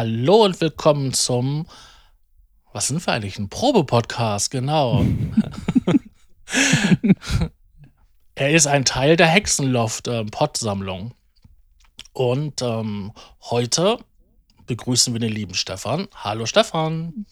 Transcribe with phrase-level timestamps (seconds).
[0.00, 1.66] Hallo und willkommen zum,
[2.72, 3.38] was sind wir eigentlich?
[3.38, 5.04] Ein Probe-Podcast, genau.
[8.34, 11.12] er ist ein Teil der Hexenloft-Pod-Sammlung.
[12.14, 13.98] und ähm, heute
[14.64, 16.08] begrüßen wir den lieben Stefan.
[16.14, 17.26] Hallo Stefan.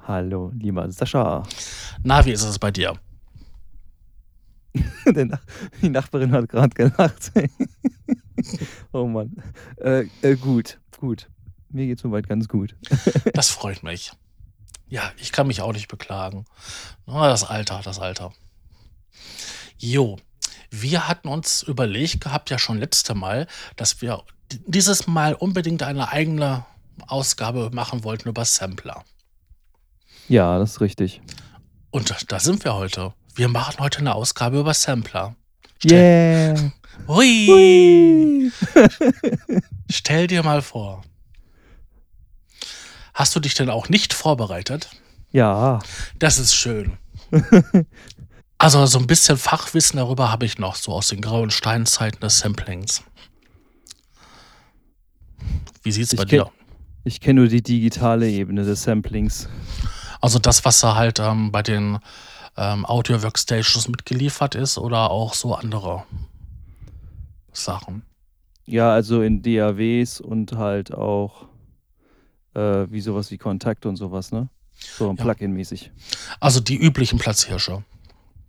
[0.00, 1.44] Hallo, lieber Sascha.
[2.02, 2.98] Na, wie ist es bei dir?
[5.80, 7.30] Die Nachbarin hat gerade gelacht.
[8.92, 9.40] oh Mann.
[9.76, 11.28] Äh, äh, gut, gut.
[11.70, 12.76] Mir geht soweit ganz gut.
[13.34, 14.12] das freut mich.
[14.88, 16.44] Ja, ich kann mich auch nicht beklagen.
[17.06, 18.32] Das Alter, das Alter.
[19.78, 20.18] Jo,
[20.70, 24.24] wir hatten uns überlegt gehabt, ja schon letzte Mal, dass wir
[24.66, 26.64] dieses Mal unbedingt eine eigene
[27.06, 29.04] Ausgabe machen wollten über Sampler.
[30.28, 31.20] Ja, das ist richtig.
[31.90, 33.14] Und da sind wir heute.
[33.34, 35.34] Wir machen heute eine Ausgabe über Sampler.
[35.78, 36.72] Stell yeah.
[37.08, 37.46] Hui.
[37.48, 38.52] Hui.
[39.90, 41.02] Stell dir mal vor.
[43.14, 44.90] Hast du dich denn auch nicht vorbereitet?
[45.32, 45.80] Ja.
[46.18, 46.98] Das ist schön.
[48.58, 52.38] also so ein bisschen Fachwissen darüber habe ich noch, so aus den grauen Steinzeiten des
[52.38, 53.02] Samplings.
[55.82, 56.50] Wie sieht es bei dir?
[57.04, 59.48] Ich kenne nur die digitale Ebene des Samplings.
[60.20, 61.98] Also das, was da halt ähm, bei den
[62.56, 66.04] ähm, Audio-Workstations mitgeliefert ist oder auch so andere
[67.52, 68.02] Sachen?
[68.66, 71.46] Ja, also in DAWs und halt auch
[72.60, 74.48] äh, wie sowas wie Kontakt und sowas, ne?
[74.74, 75.12] So ja.
[75.12, 75.90] Plugin-mäßig.
[76.40, 77.84] Also die üblichen Platzhirsche.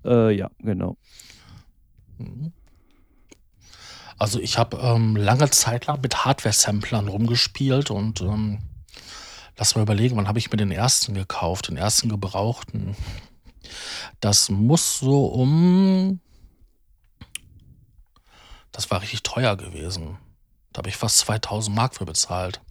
[0.05, 0.97] Äh, ja, genau.
[2.17, 2.53] Mhm.
[4.17, 8.59] Also ich habe ähm, lange Zeit lang mit Hardware-Samplern rumgespielt und ähm,
[9.57, 12.95] lass mal überlegen, wann habe ich mir den ersten gekauft, den ersten gebrauchten.
[14.19, 16.19] Das muss so um.
[18.71, 20.17] Das war richtig teuer gewesen.
[20.71, 22.61] Da habe ich fast 2000 Mark für bezahlt.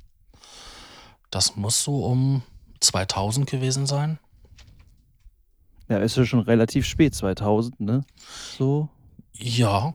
[1.31, 2.43] Das muss so um
[2.81, 4.19] 2000 gewesen sein.
[5.89, 8.05] Ja, ist ja schon relativ spät, 2000, ne?
[8.57, 8.89] So.
[9.33, 9.95] Ja.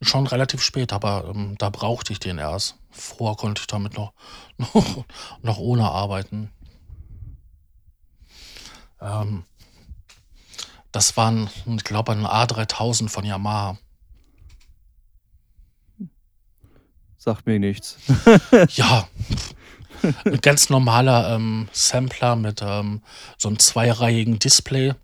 [0.00, 2.76] Schon relativ spät, aber ähm, da brauchte ich den erst.
[2.90, 4.12] Vorher konnte ich damit noch,
[4.58, 5.04] noch,
[5.42, 6.50] noch ohne arbeiten.
[9.00, 9.44] Ähm,
[10.92, 13.78] das waren, ich glaube, ein A3000 von Yamaha.
[17.18, 17.98] Sagt mir nichts.
[18.70, 19.08] ja,
[20.24, 23.02] ein ganz normaler ähm, Sampler mit ähm,
[23.36, 24.94] so einem zweireihigen Display,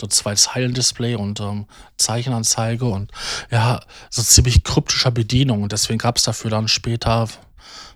[0.00, 1.66] so zwei Zeilen Display und ähm,
[1.96, 3.12] Zeichenanzeige und
[3.52, 5.62] ja, so ziemlich kryptischer Bedienung.
[5.62, 7.28] Und deswegen gab es dafür dann später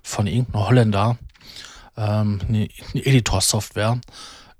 [0.01, 1.17] von irgendeinem Holländer
[1.97, 3.99] ähm, eine, eine Editor-Software,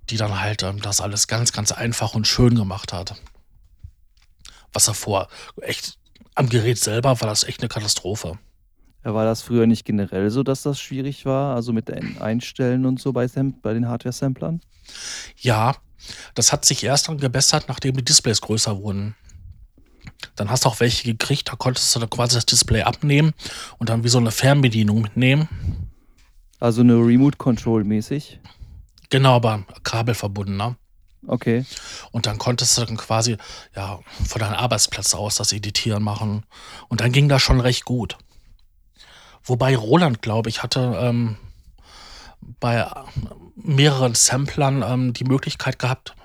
[0.10, 3.16] die dann halt ähm, das alles ganz, ganz einfach und schön gemacht hat.
[4.74, 5.30] Was davor
[5.62, 5.98] echt
[6.36, 8.38] am Gerät selber war das echt eine Katastrophe.
[9.03, 11.91] War das früher nicht generell so, dass das schwierig war, also mit
[12.22, 13.28] Einstellen und so bei,
[13.62, 14.62] bei den Hardware-Samplern?
[15.38, 15.75] Ja,
[16.36, 19.16] das hat sich erst dann gebessert, nachdem die Displays größer wurden.
[20.36, 23.34] Dann hast du auch welche gekriegt, da konntest du dann quasi das Display abnehmen
[23.78, 25.50] und dann wie so eine Fernbedienung mitnehmen.
[26.59, 28.40] Also eine Remote Control mäßig?
[29.09, 30.75] Genau, aber Kabel verbunden, ne?
[31.28, 31.66] Okay.
[32.12, 33.38] Und dann konntest du dann quasi
[33.75, 36.46] ja, von deinem Arbeitsplatz aus das Editieren machen.
[36.90, 38.18] Und dann ging das schon recht gut.
[39.44, 41.38] Wobei Roland, glaube ich, hatte ähm,
[42.59, 42.90] bei
[43.56, 46.16] mehreren Samplern ähm, die Möglichkeit gehabt,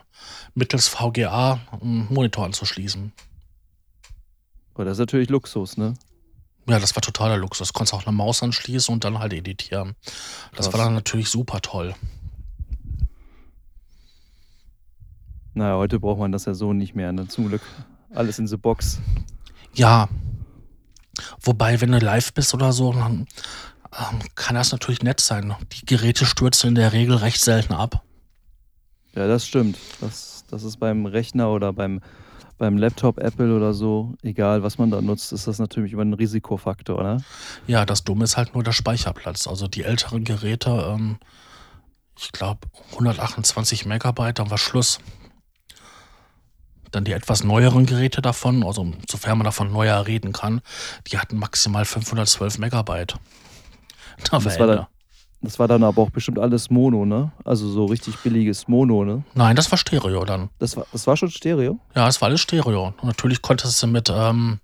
[0.54, 3.12] mittels VGA einen Monitor anzuschließen.
[4.74, 5.94] Aber das ist natürlich Luxus, ne?
[6.68, 7.68] Ja, das war totaler Luxus.
[7.68, 9.96] Du konntest auch eine Maus anschließen und dann halt editieren.
[10.54, 10.72] Das Krass.
[10.72, 11.94] war dann natürlich super toll.
[15.54, 17.26] Naja, heute braucht man das ja so nicht mehr, ne?
[17.26, 17.62] Zum Glück.
[18.14, 19.00] Alles in the Box.
[19.74, 20.08] Ja.
[21.40, 23.26] Wobei, wenn du live bist oder so, dann
[23.92, 25.54] ähm, kann das natürlich nett sein.
[25.72, 28.02] Die Geräte stürzen in der Regel recht selten ab.
[29.14, 29.78] Ja, das stimmt.
[30.00, 32.00] Das, das ist beim Rechner oder beim,
[32.58, 36.14] beim Laptop Apple oder so, egal was man da nutzt, ist das natürlich immer ein
[36.14, 37.24] Risikofaktor, ne?
[37.66, 39.46] Ja, das Dumme ist halt nur der Speicherplatz.
[39.46, 41.18] Also die älteren Geräte, ähm,
[42.18, 42.60] ich glaube
[42.92, 44.98] 128 Megabyte, dann war Schluss.
[46.90, 50.60] Dann die etwas neueren Geräte davon, also sofern man davon neuer reden kann,
[51.06, 53.14] die hatten maximal 512 Megabyte.
[54.30, 54.86] Da das, war dann,
[55.42, 57.30] das war dann aber auch bestimmt alles Mono, ne?
[57.44, 59.22] Also so richtig billiges Mono, ne?
[59.34, 60.50] Nein, das war Stereo dann.
[60.58, 61.78] Das war, das war schon Stereo?
[61.94, 62.94] Ja, es war alles Stereo.
[63.00, 64.58] Und natürlich konntest du mit, ähm,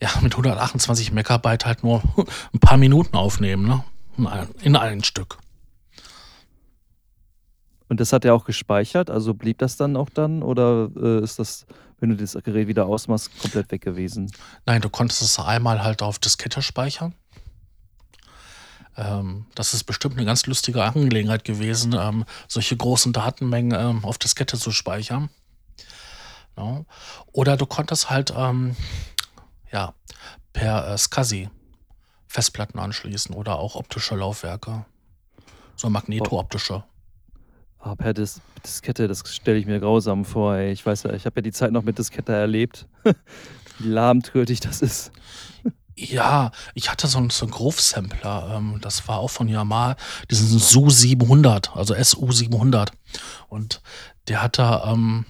[0.00, 2.02] ja, mit 128 Megabyte halt nur
[2.52, 3.84] ein paar Minuten aufnehmen, ne?
[4.18, 5.38] In ein, in ein Stück.
[7.92, 11.38] Und das hat er auch gespeichert, also blieb das dann auch dann oder äh, ist
[11.38, 11.66] das,
[12.00, 14.32] wenn du das Gerät wieder ausmachst, komplett weg gewesen?
[14.64, 17.14] Nein, du konntest es einmal halt auf Diskette speichern.
[18.96, 24.16] ähm, das ist bestimmt eine ganz lustige Angelegenheit gewesen, ähm, solche großen Datenmengen ähm, auf
[24.16, 25.28] Diskette zu speichern.
[26.56, 26.86] No?
[27.32, 28.74] Oder du konntest halt ähm,
[29.70, 29.92] ja,
[30.54, 31.50] per äh, SCSI
[32.26, 34.86] Festplatten anschließen oder auch optische Laufwerke.
[35.76, 36.84] So magnetooptische.
[37.84, 40.54] Ah, per Dis Diskette, das stelle ich mir grausam vor.
[40.54, 40.70] Ey.
[40.70, 42.86] Ich weiß ja, ich habe ja die Zeit noch mit Diskette erlebt.
[43.78, 45.10] Wie lahmtötig das ist.
[45.96, 49.96] Ja, ich hatte so einen, so 'n Groove-Sampler, ähm, das war auch von Yamaha,
[50.30, 52.92] diesen SU 700, also SU 700.
[53.48, 53.82] Und
[54.28, 55.26] der hatte ähm,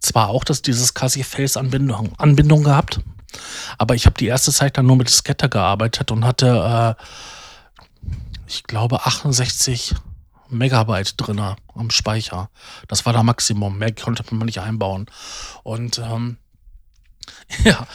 [0.00, 3.00] zwar auch das, dieses Casi-Face-Anbindung Anbindung gehabt,
[3.78, 7.02] aber ich habe die erste Zeit dann nur mit Diskette gearbeitet und hatte, äh,
[8.46, 9.94] ich glaube, 68
[10.52, 12.50] Megabyte drin am Speicher.
[12.88, 13.78] Das war der Maximum.
[13.78, 15.06] Mehr konnte man nicht einbauen.
[15.62, 16.36] Und ähm,
[17.64, 17.86] ja,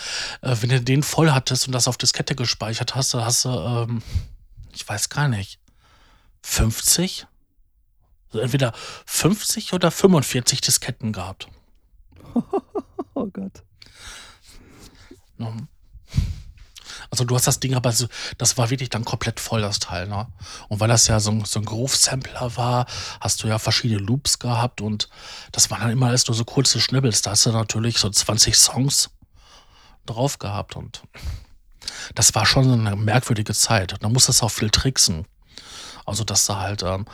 [0.41, 3.49] äh, wenn du den voll hattest und das auf Diskette gespeichert hast, dann hast du,
[3.49, 4.01] ähm,
[4.73, 5.59] ich weiß gar nicht,
[6.43, 7.27] 50?
[8.27, 8.73] Also entweder
[9.05, 11.47] 50 oder 45 Disketten gehabt.
[13.13, 13.63] oh Gott.
[17.09, 18.07] Also du hast das Ding aber so,
[18.37, 20.27] das war wirklich dann komplett voll, das Teil, ne?
[20.67, 22.85] Und weil das ja so ein, so ein Groove-Sampler war,
[23.21, 25.09] hast du ja verschiedene Loops gehabt und
[25.51, 27.21] das waren dann immer alles nur so kurze Schnibbels.
[27.21, 29.09] Da hast du natürlich so 20 Songs
[30.05, 31.01] drauf gehabt und
[32.15, 33.95] das war schon eine merkwürdige Zeit.
[33.99, 35.25] Da musstest du auch viel tricksen.
[36.05, 37.05] Also, dass du halt ähm,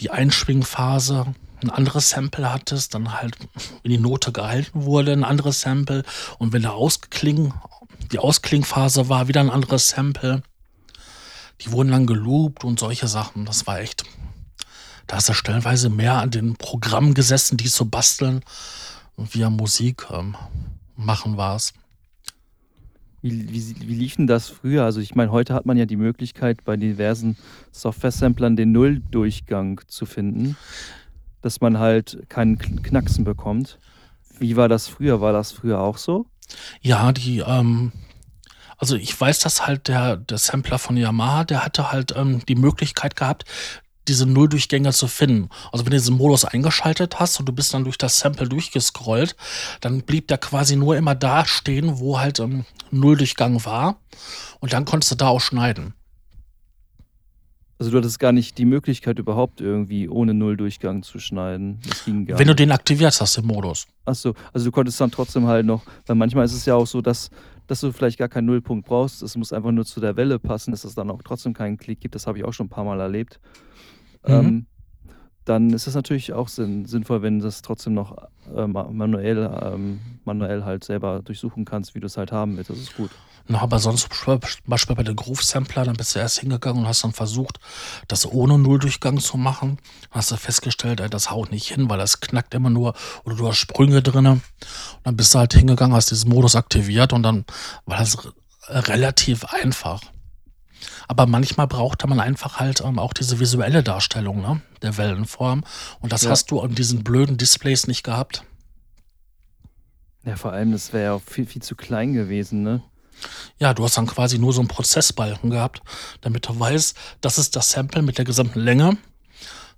[0.00, 3.36] die Einschwingphase ein anderes Sample hattest, dann halt,
[3.82, 6.02] wenn die Note gehalten wurde, ein anderes Sample
[6.38, 7.54] und wenn der Auskling,
[8.12, 10.42] die Ausklingphase war, wieder ein anderes Sample.
[11.60, 13.46] Die wurden dann geloopt und solche Sachen.
[13.46, 14.04] Das war echt.
[15.06, 18.42] Da hast du stellenweise mehr an den Programmen gesessen, die zu basteln,
[19.16, 20.36] wie am Musik ähm,
[20.96, 21.72] machen war es.
[23.22, 24.84] Wie, wie, wie lief denn das früher?
[24.84, 27.36] Also ich meine, heute hat man ja die Möglichkeit, bei diversen
[27.72, 30.56] Software-Samplern den Nulldurchgang zu finden,
[31.40, 33.78] dass man halt keinen Knacksen bekommt.
[34.38, 35.20] Wie war das früher?
[35.20, 36.26] War das früher auch so?
[36.80, 37.92] Ja, die, ähm,
[38.78, 42.56] also ich weiß, dass halt der, der Sampler von Yamaha, der hatte halt ähm, die
[42.56, 43.44] Möglichkeit gehabt,
[44.08, 45.48] diese Nulldurchgänge zu finden.
[45.72, 49.34] Also wenn du diesen Modus eingeschaltet hast und du bist dann durch das Sample durchgescrollt,
[49.80, 53.96] dann blieb der quasi nur immer da stehen, wo halt ähm, Nulldurchgang war.
[54.60, 55.94] Und dann konntest du da auch schneiden.
[57.78, 61.78] Also du hattest gar nicht die Möglichkeit überhaupt irgendwie ohne Nulldurchgang zu schneiden.
[61.86, 63.86] Das ging gar Wenn du den aktiviert hast, den Modus.
[64.06, 67.02] Achso, also du konntest dann trotzdem halt noch, weil manchmal ist es ja auch so,
[67.02, 67.28] dass,
[67.66, 69.22] dass du vielleicht gar keinen Nullpunkt brauchst.
[69.22, 72.00] Es muss einfach nur zu der Welle passen, dass es dann auch trotzdem keinen Klick
[72.00, 72.14] gibt.
[72.14, 73.40] Das habe ich auch schon ein paar Mal erlebt.
[74.26, 74.32] Mhm.
[74.32, 74.66] Ähm,
[75.44, 78.16] dann ist es natürlich auch sinn, sinnvoll, wenn du das trotzdem noch
[78.54, 82.70] äh, manuell, ähm, manuell halt selber durchsuchen kannst, wie du es halt haben willst.
[82.70, 83.10] Das ist gut.
[83.48, 87.04] Na, aber sonst, zum Beispiel bei den Groove-Sampler, dann bist du erst hingegangen und hast
[87.04, 87.60] dann versucht,
[88.08, 89.78] das ohne Nulldurchgang zu machen.
[90.02, 93.36] Dann hast du festgestellt, ey, das haut nicht hin, weil das knackt immer nur oder
[93.36, 94.26] du hast Sprünge drin.
[94.26, 94.42] Und
[95.04, 97.44] dann bist du halt hingegangen, hast diesen Modus aktiviert und dann
[97.84, 98.18] war das
[98.68, 100.00] relativ einfach.
[101.08, 105.62] Aber manchmal brauchte man einfach halt ähm, auch diese visuelle Darstellung ne, der Wellenform.
[106.00, 106.30] Und das ja.
[106.30, 108.44] hast du an diesen blöden Displays nicht gehabt.
[110.24, 112.82] Ja, vor allem, das wäre ja auch viel, viel zu klein gewesen, ne?
[113.58, 115.82] Ja, du hast dann quasi nur so einen Prozessbalken gehabt,
[116.20, 118.96] damit du weißt, das ist das Sample mit der gesamten Länge.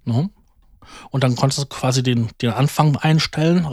[0.04, 0.30] Ne?
[1.10, 3.66] Und dann konntest du quasi den, den Anfang einstellen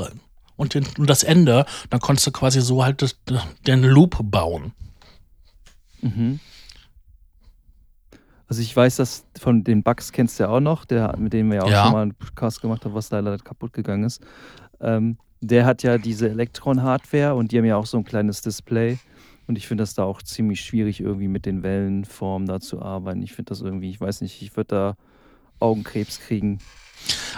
[0.56, 1.66] und, den, und das Ende.
[1.90, 3.18] Dann konntest du quasi so halt das,
[3.66, 4.74] den Loop bauen.
[6.02, 6.40] Mhm.
[8.48, 11.50] Also ich weiß, dass von den Bugs kennst du ja auch noch, der, mit dem
[11.50, 11.84] wir ja auch ja.
[11.84, 14.22] schon mal einen Podcast gemacht haben, was leider kaputt gegangen ist.
[14.80, 19.00] Ähm, der hat ja diese Elektron-Hardware und die haben ja auch so ein kleines Display.
[19.48, 23.22] Und ich finde das da auch ziemlich schwierig, irgendwie mit den Wellenformen da zu arbeiten.
[23.22, 24.98] Ich finde das irgendwie, ich weiß nicht, ich würde da
[25.60, 26.60] Augenkrebs kriegen.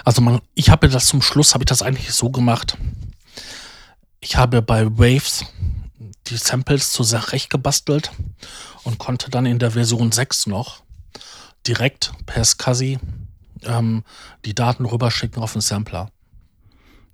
[0.06, 2.78] Also man, ich habe das zum Schluss, habe ich das eigentlich so gemacht.
[4.22, 5.46] Ich habe bei Waves
[6.28, 8.12] die Samples zurecht gebastelt
[8.84, 10.84] und konnte dann in der Version 6 noch
[11.66, 13.00] direkt per SCSI
[13.64, 14.04] ähm,
[14.46, 16.10] die Daten rüberschicken auf den Sampler.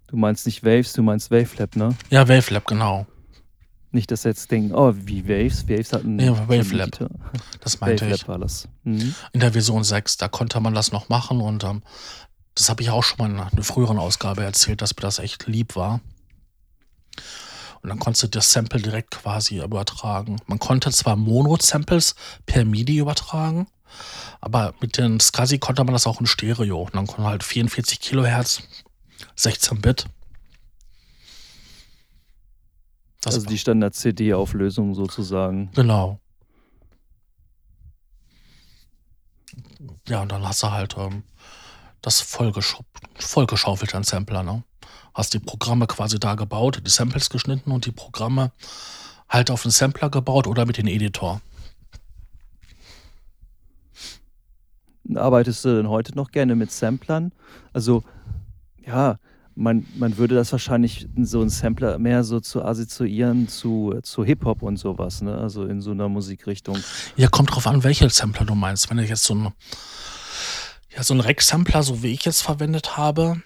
[0.07, 1.95] Du meinst nicht Waves, du meinst Wavelab, ne?
[2.09, 3.07] Ja, Wavelab, genau.
[3.93, 5.69] Nicht, dass jetzt denken, oh, wie Waves.
[5.69, 6.19] Waves hatten.
[6.19, 6.89] Ja, Wavelab.
[7.61, 8.27] Das meinte Wavelab ich.
[8.27, 8.67] war das.
[8.83, 9.13] Mhm.
[9.33, 11.83] In der Version 6, da konnte man das noch machen und ähm,
[12.55, 15.45] das habe ich auch schon mal in einer früheren Ausgabe erzählt, dass mir das echt
[15.45, 16.01] lieb war.
[17.83, 20.37] Und dann konntest du das Sample direkt quasi übertragen.
[20.47, 22.15] Man konnte zwar Mono-Samples
[22.47, 23.67] per MIDI übertragen,
[24.41, 26.81] aber mit den SCSI konnte man das auch in Stereo.
[26.81, 28.63] Und dann konnte man halt 44 Kilohertz,
[29.35, 30.05] 16 Bit.
[33.23, 35.71] Das also die Standard-CD-Auflösung sozusagen.
[35.73, 36.19] Genau.
[40.07, 41.23] ja, und dann hast du halt ähm,
[42.01, 44.63] das vollgeschaufelt an Sampler, ne?
[45.13, 48.51] Hast die Programme quasi da gebaut, die Samples geschnitten und die Programme
[49.29, 51.41] halt auf den Sampler gebaut oder mit dem Editor.
[55.15, 57.31] Arbeitest du denn heute noch gerne mit Samplern?
[57.73, 58.03] Also,
[58.85, 59.19] ja,
[59.55, 64.61] man, man würde das wahrscheinlich so ein Sampler mehr so zu assoziieren zu, zu Hip-Hop
[64.61, 65.37] und sowas, ne?
[65.37, 66.77] Also in so einer Musikrichtung.
[67.15, 68.89] Ja, kommt drauf an, welche Sampler du meinst.
[68.89, 69.53] Wenn du jetzt so ein,
[70.95, 73.41] ja, so ein Rack-Sampler, so wie ich jetzt verwendet habe,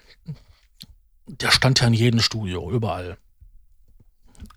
[1.26, 3.18] der stand ja in jedem Studio, überall.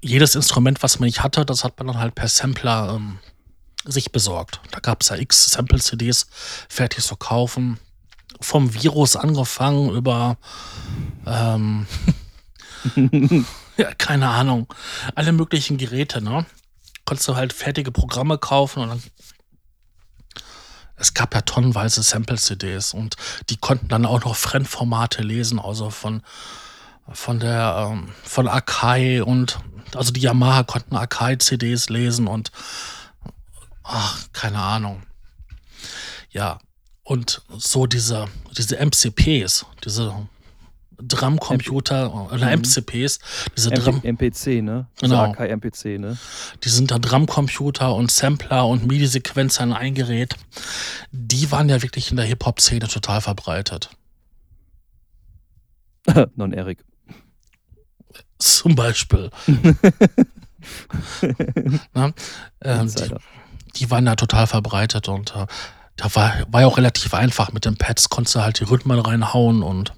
[0.01, 3.19] Jedes Instrument, was man nicht hatte, das hat man dann halt per Sampler ähm,
[3.85, 4.61] sich besorgt.
[4.71, 6.27] Da gab es ja x Sample-CDs
[6.69, 7.79] fertig zu kaufen.
[8.39, 10.37] Vom Virus angefangen über,
[11.25, 11.85] ähm,
[13.77, 14.73] ja, keine Ahnung,
[15.15, 16.45] alle möglichen Geräte, ne?
[17.05, 19.03] Konntest du halt fertige Programme kaufen und dann
[21.01, 23.15] es gab ja tonnenweise Sample-CDs und
[23.49, 26.21] die konnten dann auch noch Fremdformate lesen, also von,
[27.11, 29.59] von der, ähm, von Akai und,
[29.95, 32.51] also die Yamaha konnten Akai-CDs lesen und
[33.83, 35.01] ach, keine Ahnung.
[36.29, 36.59] Ja,
[37.03, 38.27] und so diese,
[38.57, 40.13] diese MCPs, diese
[41.01, 43.51] Drumcomputer oder MCPs, mhm.
[43.57, 44.87] diese Drum MPC, ne?
[44.99, 45.23] Genau.
[45.23, 46.17] Akai MPC, ne?
[46.63, 50.35] Die sind da Drumcomputer und Sampler und MIDI-Sequenzer in ein Gerät.
[51.11, 53.89] Die waren ja wirklich in der Hip-Hop-Szene total verbreitet.
[56.35, 56.83] Non-Eric.
[58.37, 59.29] Zum Beispiel.
[61.93, 62.11] Na,
[62.61, 63.15] ähm, die,
[63.75, 65.47] die waren da total verbreitet und äh,
[65.95, 67.51] da war, war ja auch relativ einfach.
[67.51, 69.93] Mit den Pads konntest du halt die Rhythmen reinhauen und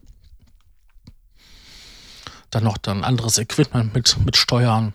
[2.49, 4.93] dann noch dann anderes Equipment mit, mit steuern.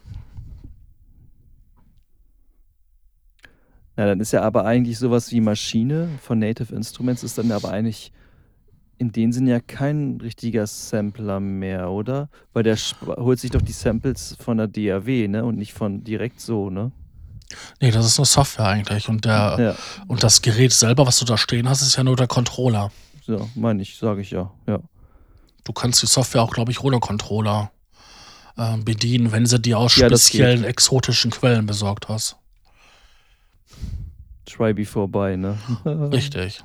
[3.97, 7.71] Ja, dann ist ja aber eigentlich sowas wie Maschine von Native Instruments ist dann aber
[7.71, 8.13] eigentlich
[8.99, 12.29] in dem Sinne ja kein richtiger Sampler mehr, oder?
[12.53, 15.45] Weil der holt sich doch die Samples von der DAW, ne?
[15.45, 16.93] Und nicht von direkt so, ne?
[17.81, 19.09] Nee, das ist eine Software eigentlich.
[19.09, 19.75] Und, der, ja.
[20.07, 22.91] und das Gerät selber, was du da stehen hast, ist ja nur der Controller.
[23.27, 24.81] Ja, meine ich, sage ich ja, ja.
[25.65, 27.71] Du kannst die Software auch, glaube ich, ohne Controller
[28.57, 32.37] äh, bedienen, wenn sie dir aus ja, speziellen exotischen Quellen besorgt hast.
[34.47, 35.59] Try before buy, ne?
[35.85, 36.65] Richtig.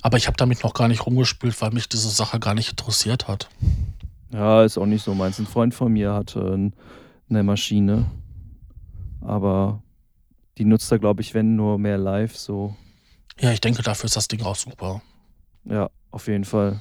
[0.00, 3.28] Aber ich habe damit noch gar nicht rumgespielt, weil mich diese Sache gar nicht interessiert
[3.28, 3.48] hat.
[4.32, 5.38] Ja, ist auch nicht so meins.
[5.38, 6.70] Ein Freund von mir hatte
[7.28, 8.10] eine Maschine,
[9.20, 9.82] aber
[10.58, 12.76] die nutzt er, glaube ich, wenn nur mehr live so.
[13.38, 15.02] Ja, ich denke, dafür ist das Ding auch super.
[15.64, 16.80] Ja, auf jeden Fall.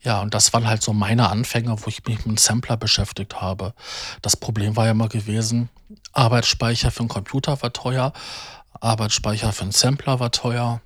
[0.00, 3.40] Ja, und das waren halt so meine Anfänge, wo ich mich mit einem Sampler beschäftigt
[3.40, 3.74] habe.
[4.20, 5.68] Das Problem war ja immer gewesen,
[6.12, 8.12] Arbeitsspeicher für einen Computer war teuer,
[8.80, 10.80] Arbeitsspeicher für einen Sampler war teuer.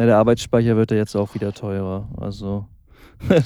[0.00, 2.08] Na, der Arbeitsspeicher wird ja jetzt auch wieder teurer.
[2.16, 2.66] Also.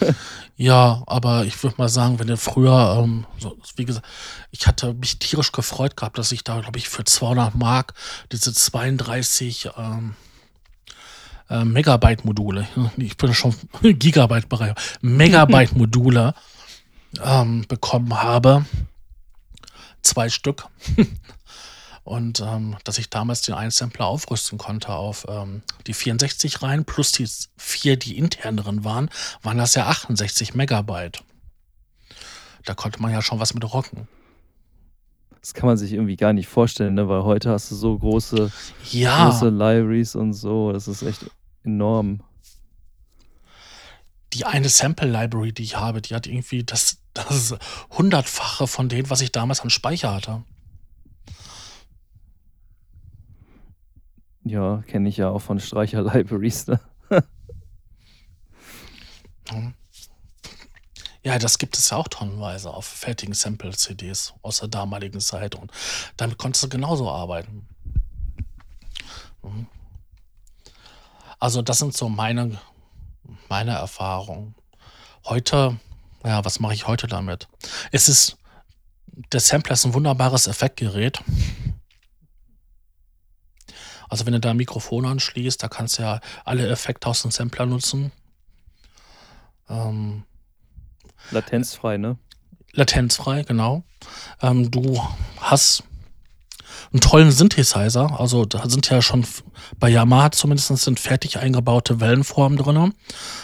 [0.57, 4.07] ja, aber ich würde mal sagen, wenn du früher, ähm, so, wie gesagt,
[4.53, 7.95] ich hatte mich tierisch gefreut gehabt, dass ich da, glaube ich, für 200 Mark
[8.31, 10.15] diese 32 ähm,
[11.51, 12.69] äh, Megabyte-Module,
[12.99, 16.35] ich bin schon Gigabyte-Bereich, Megabyte-Module
[17.25, 18.65] ähm, bekommen habe.
[20.03, 20.69] Zwei Stück.
[22.05, 27.13] Und ähm, dass ich damals den Einsampler aufrüsten konnte auf ähm, die 64 rein, plus
[27.13, 29.09] die vier, die intern drin waren,
[29.43, 31.25] waren das ja 68 Megabyte.
[32.67, 34.07] Da konnte man ja schon was mit rocken.
[35.41, 37.09] Das kann man sich irgendwie gar nicht vorstellen, ne?
[37.09, 38.51] weil heute hast du so große,
[38.93, 39.29] ja.
[39.29, 40.73] große Libraries und so.
[40.73, 41.27] Das ist echt
[41.65, 42.21] enorm.
[44.35, 47.55] Die eine Sample Library, die ich habe, die hat irgendwie das, das
[47.91, 50.43] hundertfache von dem, was ich damals an Speicher hatte.
[54.45, 56.67] Ja, kenne ich ja auch von Streicher-Libraries.
[56.67, 56.81] Ne?
[61.23, 65.73] Ja, das gibt es ja auch tonnenweise auf fertigen Sample-CDs aus der damaligen Zeit und
[66.19, 67.67] damit konntest du genauso arbeiten.
[69.43, 69.67] Mhm.
[71.39, 72.61] Also das sind so meine,
[73.49, 74.55] meine Erfahrungen.
[75.25, 75.79] Heute,
[76.25, 77.49] ja, was mache ich heute damit?
[77.91, 78.37] Es ist,
[79.33, 81.23] der Sampler ist ein wunderbares Effektgerät.
[84.09, 87.31] Also wenn du da ein Mikrofon anschließt, da kannst du ja alle Effekte aus dem
[87.31, 88.13] Sampler nutzen.
[89.69, 90.25] Ähm,
[91.31, 92.19] Latenzfrei, ne?
[92.73, 93.85] Latenzfrei, genau.
[94.43, 95.01] Ähm, du
[95.39, 95.85] hast
[96.93, 98.21] einen tollen Synthesizer.
[98.21, 99.27] Also da sind ja schon
[99.79, 102.95] bei Yamaha zumindest sind fertig eingebaute Wellenformen drin.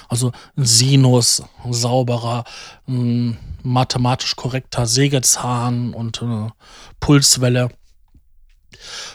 [0.09, 2.45] Also ein Sinus, ein sauberer,
[2.89, 6.53] ein mathematisch korrekter Sägezahn und eine
[7.01, 7.71] Pulswelle.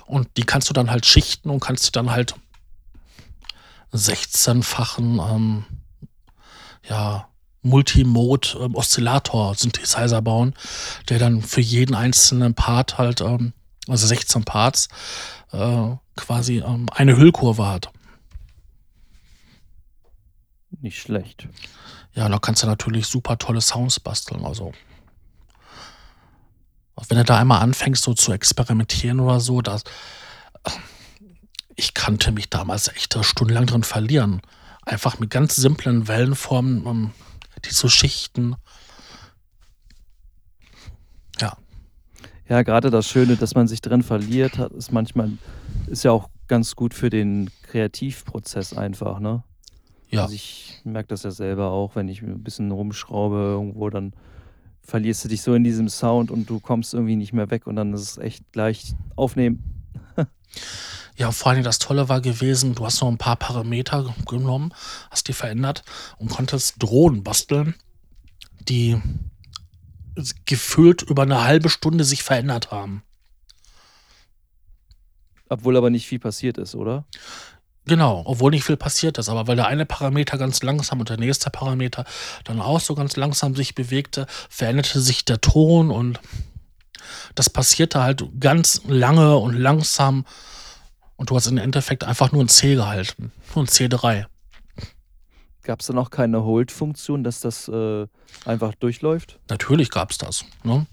[0.06, 2.36] Und die kannst du dann halt schichten und kannst dann halt
[3.94, 5.66] 16-fachen ähm,
[6.90, 7.28] ja,
[7.62, 10.54] Multimode-Oszillator-Synthesizer ähm, bauen,
[11.10, 13.54] der dann für jeden einzelnen Part halt, ähm,
[13.88, 14.90] also 16 Parts,
[15.52, 17.92] äh, quasi ähm, eine Hüllkurve hat.
[20.82, 21.48] Nicht schlecht.
[22.14, 24.46] Ja, da kannst du natürlich super tolle Sounds basteln.
[24.46, 24.74] Also,
[27.10, 29.84] wenn du da einmal anfängst, so zu experimentieren oder so, das,
[31.76, 34.42] ich kannte mich damals echt stundenlang drin verlieren.
[34.86, 37.12] Einfach mit ganz simplen Wellenformen um,
[37.66, 38.56] die zu schichten.
[41.42, 41.58] Ja.
[42.48, 45.32] Ja, gerade das Schöne, dass man sich drin verliert, ist manchmal,
[45.88, 49.44] ist ja auch ganz gut für den Kreativprozess einfach, ne?
[50.10, 50.24] Ja.
[50.24, 54.14] Also ich merke das ja selber auch, wenn ich ein bisschen rumschraube irgendwo, dann
[54.86, 57.76] verlierst du dich so in diesem Sound und du kommst irgendwie nicht mehr weg und
[57.76, 59.64] dann ist es echt gleich aufnehmen.
[61.18, 64.74] Ja, vor allem das Tolle war gewesen, du hast noch ein paar Parameter genommen,
[65.10, 65.84] hast die verändert
[66.18, 67.74] und konntest Drohnen basteln,
[68.68, 69.02] die
[70.44, 73.02] gefühlt über eine halbe Stunde sich verändert haben.
[75.48, 77.06] Obwohl aber nicht viel passiert ist, oder?
[77.88, 81.18] Genau, obwohl nicht viel passiert ist, aber weil der eine Parameter ganz langsam und der
[81.18, 82.04] nächste Parameter
[82.44, 86.20] dann auch so ganz langsam sich bewegte, veränderte sich der Ton und
[87.36, 90.26] das passierte halt ganz lange und langsam
[91.16, 93.32] und du hast im Endeffekt einfach nur ein C gehalten.
[93.54, 94.26] Nur ein C3.
[95.64, 98.08] Gab es dann auch keine Hold-Funktion, dass das äh,
[98.46, 99.40] einfach durchläuft?
[99.50, 100.46] Natürlich gab es das.
[100.64, 100.86] Ne?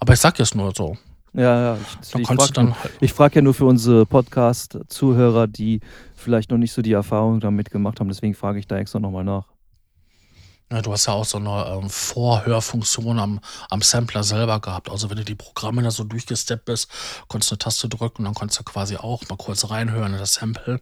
[0.00, 0.96] Aber ich sag jetzt nur so.
[1.34, 1.78] Ja, ja.
[2.00, 5.80] Ich, ich frage halt frag ja nur für unsere Podcast-Zuhörer, die
[6.14, 8.08] vielleicht noch nicht so die Erfahrung damit gemacht haben.
[8.08, 9.46] Deswegen frage ich da extra nochmal nach.
[10.72, 14.90] Ja, du hast ja auch so eine ähm, Vorhörfunktion am, am Sampler selber gehabt.
[14.90, 16.88] Also wenn du die Programme da so durchgesteppt bist,
[17.28, 20.18] konntest du eine Taste drücken und dann konntest du quasi auch mal kurz reinhören in
[20.18, 20.80] das Sample,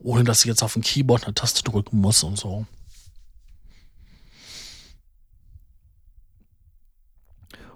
[0.00, 2.66] ohne dass du jetzt auf dem Keyboard eine Taste drücken musst und so.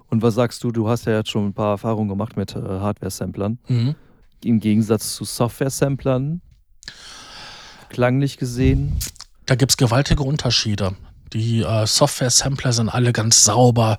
[0.09, 0.71] Und was sagst du?
[0.71, 3.59] Du hast ja jetzt schon ein paar Erfahrungen gemacht mit äh, Hardware-Samplern.
[3.67, 3.95] Mhm.
[4.43, 6.41] Im Gegensatz zu Software-Samplern,
[7.89, 8.97] klanglich gesehen.
[9.45, 10.95] Da gibt es gewaltige Unterschiede.
[11.33, 13.97] Die äh, Software-Sampler sind alle ganz sauber,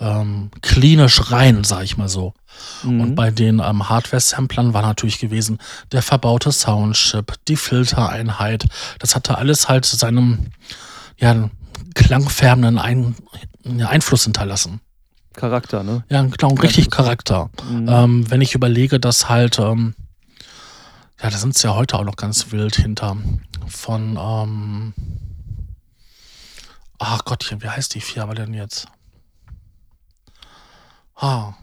[0.00, 2.34] ähm, klinisch rein, sag ich mal so.
[2.82, 3.00] Mhm.
[3.00, 5.58] Und bei den ähm, Hardware-Samplern war natürlich gewesen
[5.92, 8.66] der verbaute Soundchip, die Filtereinheit.
[8.98, 10.48] Das hatte alles halt seinem
[11.18, 11.50] ja,
[11.94, 13.14] klangfärbenden Ein
[13.80, 14.80] Einfluss hinterlassen.
[15.38, 16.04] Charakter, ne?
[16.10, 17.48] Ja, genau, richtig Charakter.
[17.70, 17.88] Mhm.
[17.88, 19.94] Ähm, wenn ich überlege, dass halt, ähm,
[21.22, 23.16] ja, da sind es ja heute auch noch ganz wild hinter
[23.68, 24.94] von, ähm,
[26.98, 28.88] Ach Gottchen, wie heißt die Firma denn jetzt?
[31.14, 31.54] Ah,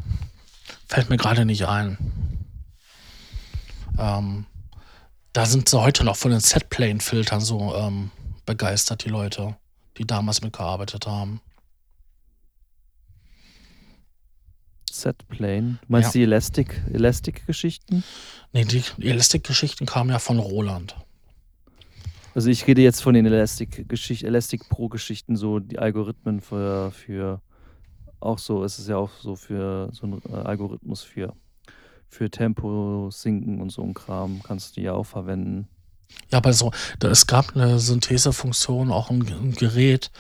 [0.88, 1.98] fällt mir gerade nicht ein.
[3.98, 4.46] Ähm,
[5.34, 8.12] da sind sie heute noch von den Setplane-Filtern so ähm,
[8.46, 9.58] begeistert, die Leute,
[9.98, 11.42] die damals mitgearbeitet haben.
[15.02, 15.80] Setplane?
[15.82, 16.20] Du meinst ja.
[16.20, 18.04] die Elastic, Elastic-Geschichten?
[18.54, 20.96] Nee, die Elastic-Geschichten kamen ja von Roland.
[22.34, 27.42] Also ich rede jetzt von den Elastic, Elastic Pro-Geschichten, so die Algorithmen für, für
[28.20, 31.34] auch so, es ist ja auch so für so ein äh, Algorithmus für,
[32.10, 35.68] für Tempo sinken und so ein Kram kannst du ja auch verwenden.
[36.32, 40.12] Ja, aber so, da, es gab eine Synthesefunktion, auch ein, ein Gerät,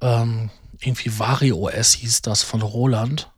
[0.00, 3.30] ähm, irgendwie VarioOS hieß das von Roland.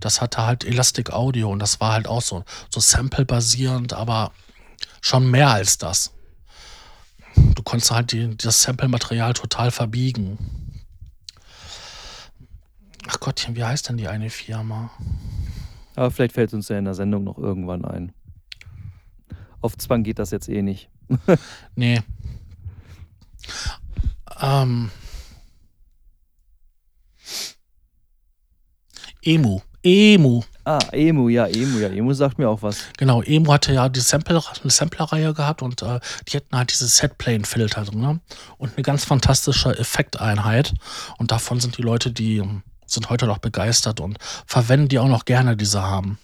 [0.00, 4.32] Das hatte halt Elastic Audio und das war halt auch so, so Sample-basierend, aber
[5.00, 6.12] schon mehr als das
[7.54, 10.38] du konntest halt die, das Sample-Material total verbiegen.
[13.08, 14.90] Ach Gottchen, wie heißt denn die eine Firma?
[15.94, 18.12] Aber vielleicht fällt uns ja in der Sendung noch irgendwann ein.
[19.60, 20.88] Auf Zwang geht das jetzt eh nicht.
[21.74, 22.00] nee.
[24.40, 24.90] Ähm.
[29.22, 29.60] Emu.
[29.88, 30.42] Emu.
[30.64, 32.84] Ah, Emu, ja, Emu, ja, Emu sagt mir auch was.
[32.98, 35.98] Genau, Emu hatte ja die Sample, eine Sampler-Reihe gehabt und äh,
[36.28, 38.20] die hatten halt diese Setplane-Filter drin ne?
[38.58, 40.74] und eine ganz fantastische Effekteinheit.
[41.16, 45.08] Und davon sind die Leute, die ähm, sind heute noch begeistert und verwenden die auch
[45.08, 46.18] noch gerne, diese haben,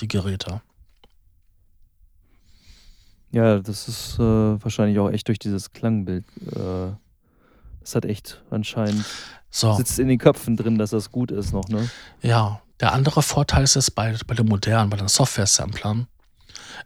[0.00, 0.60] die Geräte.
[3.30, 6.26] Ja, das ist äh, wahrscheinlich auch echt durch dieses Klangbild.
[6.54, 6.92] Äh,
[7.80, 9.06] das hat echt anscheinend
[9.52, 9.74] so.
[9.74, 11.88] sitzt in den Köpfen drin, dass das gut ist noch, ne?
[12.22, 16.08] Ja, Der andere Vorteil ist es bei, bei den modernen, bei den Software-Samplern.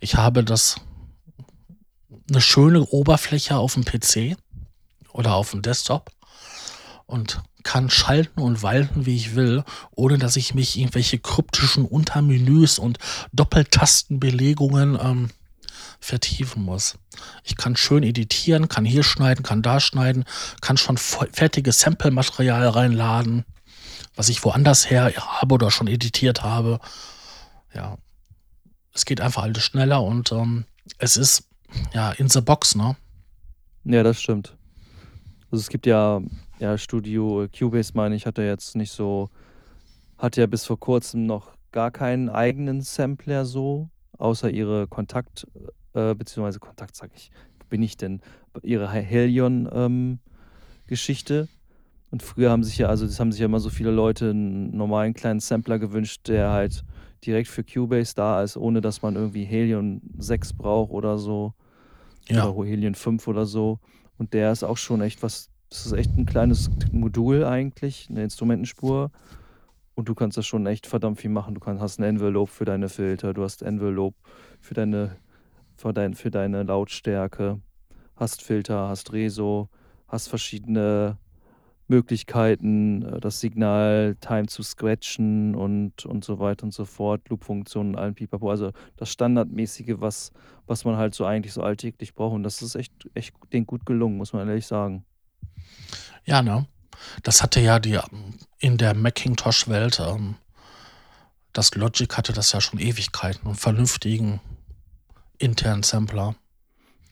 [0.00, 0.76] Ich habe das
[2.28, 4.36] eine schöne Oberfläche auf dem PC
[5.12, 6.10] oder auf dem Desktop
[7.06, 12.78] und kann schalten und walten, wie ich will, ohne dass ich mich irgendwelche kryptischen Untermenüs
[12.78, 12.98] und
[13.32, 15.30] Doppeltastenbelegungen ähm,
[16.06, 16.98] vertiefen muss.
[17.44, 20.24] Ich kann schön editieren, kann hier schneiden, kann da schneiden,
[20.60, 23.44] kann schon fertiges Sample-Material reinladen,
[24.14, 26.78] was ich woanders her habe oder schon editiert habe.
[27.74, 27.98] Ja,
[28.94, 30.64] es geht einfach alles schneller und ähm,
[30.98, 31.48] es ist
[31.92, 32.96] ja in the box, ne?
[33.84, 34.56] Ja, das stimmt.
[35.50, 36.20] Also es gibt ja,
[36.58, 39.28] ja Studio Cubase, meine ich, hat er jetzt nicht so,
[40.18, 45.46] hat ja bis vor kurzem noch gar keinen eigenen Sampler so, außer ihre Kontakt,
[45.96, 47.30] äh, beziehungsweise Kontakt, sag ich,
[47.68, 48.20] bin ich denn?
[48.62, 51.34] Ihre Helion-Geschichte.
[51.34, 51.48] Ähm,
[52.10, 54.76] und früher haben sich ja, also das haben sich ja immer so viele Leute einen
[54.76, 56.84] normalen kleinen Sampler gewünscht, der halt
[57.24, 61.54] direkt für Cubase da ist, ohne dass man irgendwie Helion 6 braucht oder so.
[62.28, 62.48] Ja.
[62.48, 63.80] Oder Helion 5 oder so.
[64.18, 68.22] Und der ist auch schon echt was, das ist echt ein kleines Modul eigentlich, eine
[68.22, 69.10] Instrumentenspur.
[69.94, 71.54] Und du kannst das schon echt verdammt viel machen.
[71.54, 74.16] Du kannst, hast ein Envelope für deine Filter, du hast Envelope
[74.60, 75.16] für deine,
[75.76, 77.60] für, dein, für deine Lautstärke,
[78.16, 79.68] hast Filter, hast Reso,
[80.08, 81.18] hast verschiedene
[81.88, 87.96] Möglichkeiten, äh, das Signal Time zu scratchen und, und so weiter und so fort, Loop-Funktionen,
[87.96, 88.50] allen Pipapo.
[88.50, 90.32] Also das Standardmäßige, was,
[90.66, 92.34] was man halt so eigentlich so alltäglich braucht.
[92.34, 95.04] Und das ist echt, echt den gut gelungen, muss man ehrlich sagen.
[96.24, 96.66] Ja, ne?
[97.22, 97.98] Das hatte ja die
[98.58, 100.36] in der Macintosh-Welt, ähm,
[101.52, 104.40] das Logic hatte das ja schon Ewigkeiten, einen vernünftigen
[105.38, 106.34] internen Sampler.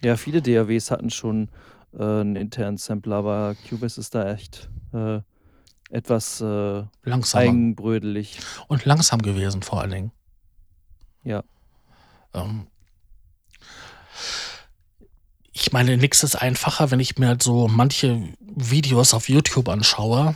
[0.02, 1.48] Ja, viele DAWs hatten schon
[1.92, 5.20] äh, einen internen Sampler, aber Cubase ist da echt äh,
[5.90, 8.38] etwas äh, eigenbrödelig.
[8.68, 10.12] Und langsam gewesen vor allen Dingen.
[11.22, 11.42] Ja.
[12.34, 12.66] Ähm,
[15.52, 20.34] ich meine, nichts ist einfacher, wenn ich mir halt so manche Videos auf YouTube anschaue,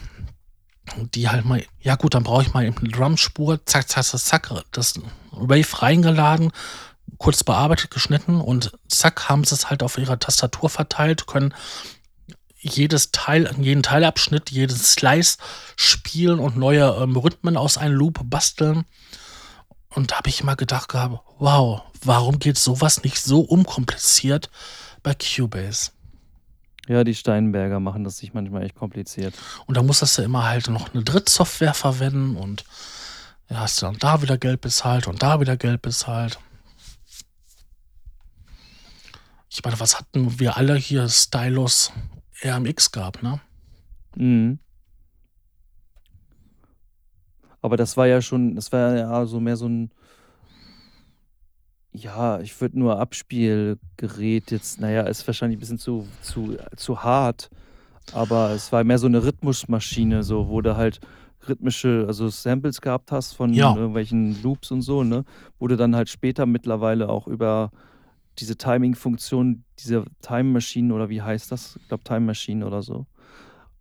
[1.14, 4.20] die halt mal, ja gut, dann brauche ich mal eben eine Drumspur, zack, zack, zack,
[4.20, 4.94] zack, das
[5.32, 6.52] Wave reingeladen,
[7.16, 11.54] kurz bearbeitet, geschnitten und zack, haben sie es halt auf ihrer Tastatur verteilt, können
[12.60, 15.38] jedes Teil, jeden Teilabschnitt, jeden Slice
[15.76, 18.84] spielen und neue ähm, Rhythmen aus einem Loop basteln.
[19.90, 24.50] Und da habe ich immer gedacht gehabt, wow, warum geht sowas nicht so unkompliziert
[25.02, 25.92] bei Cubase?
[26.88, 29.34] Ja, die Steinberger machen das sich manchmal echt kompliziert.
[29.66, 32.64] Und da musstest du immer halt noch eine Drittsoftware verwenden und
[33.50, 36.38] ja, hast du dann da wieder Geld bezahlt und da wieder Geld bezahlt.
[39.50, 41.08] Ich meine, was hatten wir alle hier?
[41.08, 41.92] Stylus
[42.44, 43.40] RMX gab, ne?
[44.16, 44.58] Mhm.
[47.60, 49.90] Aber das war ja schon, das war ja so mehr so ein,
[51.92, 57.50] ja, ich würde nur Abspielgerät jetzt, naja, ist wahrscheinlich ein bisschen zu, zu, zu hart,
[58.12, 61.00] aber es war mehr so eine Rhythmusmaschine, so, wo du halt
[61.48, 63.74] rhythmische, also Samples gehabt hast von ja.
[63.74, 65.24] irgendwelchen Loops und so, ne?
[65.58, 67.70] Wo du dann halt später mittlerweile auch über
[68.38, 71.76] diese Timing-Funktion, diese Time Machine oder wie heißt das?
[71.80, 73.06] Ich glaube Time Machine oder so.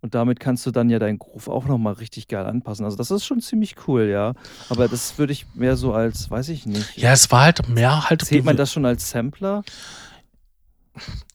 [0.02, 2.86] Und damit kannst du dann ja deinen Groove auch nochmal richtig geil anpassen.
[2.86, 4.34] Also das ist schon ziemlich cool, ja.
[4.70, 6.98] Aber das würde ich mehr so als, weiß ich nicht.
[6.98, 8.22] Ja, es war halt mehr halt.
[8.22, 9.64] Zählt man das schon als Sampler?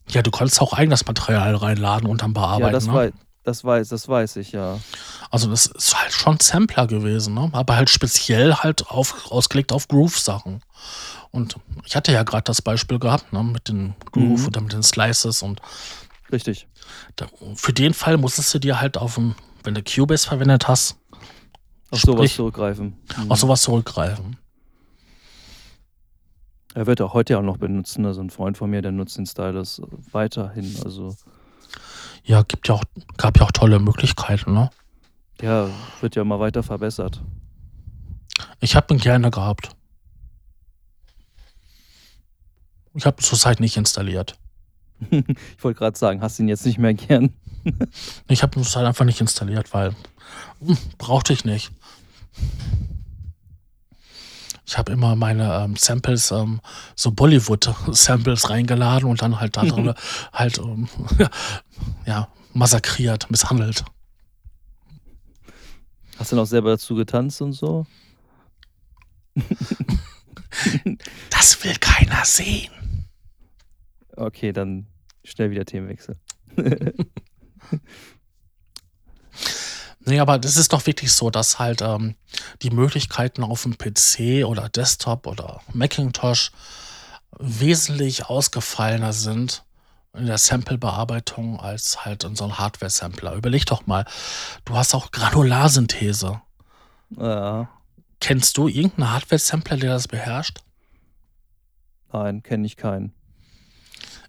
[0.09, 2.67] Ja, du konntest auch eigenes Material reinladen und dann bearbeiten.
[2.67, 2.95] Ja, das, ne?
[2.95, 4.79] weiß, das, weiß, das weiß ich, ja.
[5.31, 7.51] Also das ist halt schon Sampler gewesen, ne?
[7.53, 10.63] Aber halt speziell halt auf, ausgelegt auf Groove-Sachen.
[11.33, 14.47] Und ich hatte ja gerade das Beispiel gehabt, ne, mit den Groove mhm.
[14.47, 15.61] oder mit den Slices und
[16.33, 16.67] Richtig.
[17.17, 20.97] Da, für den Fall musstest du dir halt auf dem, wenn du Cubase verwendet hast,
[21.91, 22.99] auf sprich, sowas zurückgreifen.
[23.19, 23.31] Mhm.
[23.31, 24.39] Auf sowas zurückgreifen.
[26.75, 28.07] Er wird auch heute auch noch benutzen.
[28.07, 30.75] Also ein Freund von mir, der nutzt den Stylus weiterhin.
[30.85, 31.15] Also
[32.25, 32.85] ja, gibt ja auch,
[33.19, 34.71] gab ja auch tolle Möglichkeiten, ne?
[35.43, 35.69] Ja,
[36.01, 37.21] wird ja immer weiter verbessert.
[38.61, 39.71] Ich habe ihn gerne gehabt.
[42.95, 44.39] Ich habe zurzeit nicht installiert.
[45.11, 47.33] ich wollte gerade sagen, hast du ihn jetzt nicht mehr gern?
[48.29, 49.95] ich habe es halt einfach nicht installiert, weil
[50.61, 51.71] hm, brauchte ich nicht.
[54.65, 56.61] Ich habe immer meine ähm, Samples, ähm,
[56.95, 59.93] so Bollywood-Samples reingeladen und dann halt da drin
[60.33, 60.89] halt ähm,
[62.07, 63.85] ja, massakriert, misshandelt.
[66.19, 67.87] Hast du noch selber dazu getanzt und so?
[71.31, 72.71] das will keiner sehen.
[74.17, 74.87] Okay, dann
[75.25, 76.17] schnell wieder Themenwechsel.
[80.05, 82.17] Ne, aber das ist doch wirklich so, dass halt, ähm,
[82.63, 86.51] die Möglichkeiten auf dem PC oder Desktop oder Macintosh
[87.39, 89.65] wesentlich ausgefallener sind
[90.15, 93.35] in der Sample-Bearbeitung als halt in so 'n Hardware-Sampler.
[93.35, 94.05] Überleg doch mal,
[94.65, 96.41] du hast auch Granularsynthese.
[97.17, 97.69] Ja.
[98.21, 100.61] Kennst du irgend 'n Hardware-Sampler, der das beherrscht?
[102.13, 103.13] Nein, kenne ich keinen.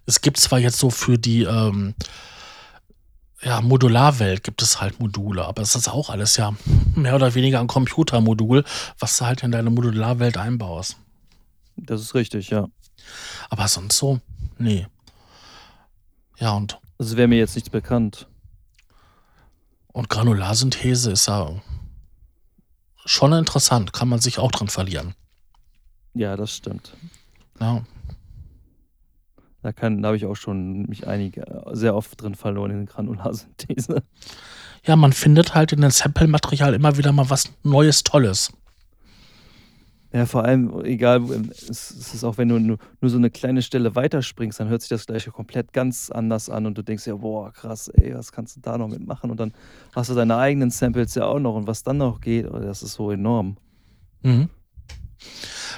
[0.06, 1.94] Es gibt zwar jetzt so für die, ähm
[3.42, 6.54] ja, Modularwelt gibt es halt Module, aber es ist auch alles ja
[6.94, 8.64] mehr oder weniger 'n Computermodul,
[8.98, 10.96] was du halt in deine Modularwelt einbaust.
[11.76, 12.68] Das ist richtig, ja.
[13.50, 14.20] Aber sonst so,
[14.58, 14.86] ne.
[16.38, 18.28] Ja, und Also, wäre mir jetzt nichts bekannt.
[19.92, 21.50] und Granularsynthese ist ja
[23.04, 25.14] schon interessant, kann man sich auch drin verlieren.
[26.14, 26.94] Ja, das stimmt.
[27.60, 27.84] Ja.
[29.64, 34.02] Da kann da habe ich auch schon mich einige sehr oft drin verloren in Granularsynthese.
[34.84, 38.52] Ja, man findet halt in dem Sample-Material immer wieder mal was Neues, Tolles.
[40.12, 43.62] Ja, vor allem, egal, ähm, es ist auch, wenn du nur nur so 'ne kleine
[43.62, 47.16] Stelle weiterspringst, dann hört sich das gleich komplett ganz anders an und du denkst dir:
[47.16, 49.54] „Boah, krass, ey, was kannst du da noch mit machen?“ Und dann
[49.94, 52.82] hast du deine eigenen Samples ja auch noch und was dann noch geht, oh, das
[52.82, 53.56] ist so enorm.
[54.22, 54.50] Mhm.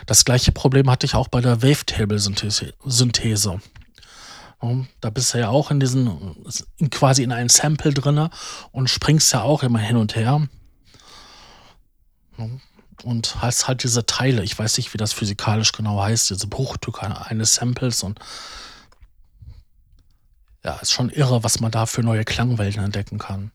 [0.06, 3.60] Das gleiche Problem hatte ich auch bei der Wavetable-Synthese Synthese.
[5.00, 6.34] Da bist du ja auch in diesen
[6.90, 8.30] quasi in einem Sample drinne
[8.72, 10.48] und springst ja auch immer hin und her.
[13.04, 17.26] Und hast halt diese Teile, ich weiß nicht, wie das physikalisch genau heißt, diese Bruchstücke
[17.26, 18.18] eines Samples und
[20.64, 23.52] ja, ist schon irre, was man da für neue Klangwelten entdecken kann.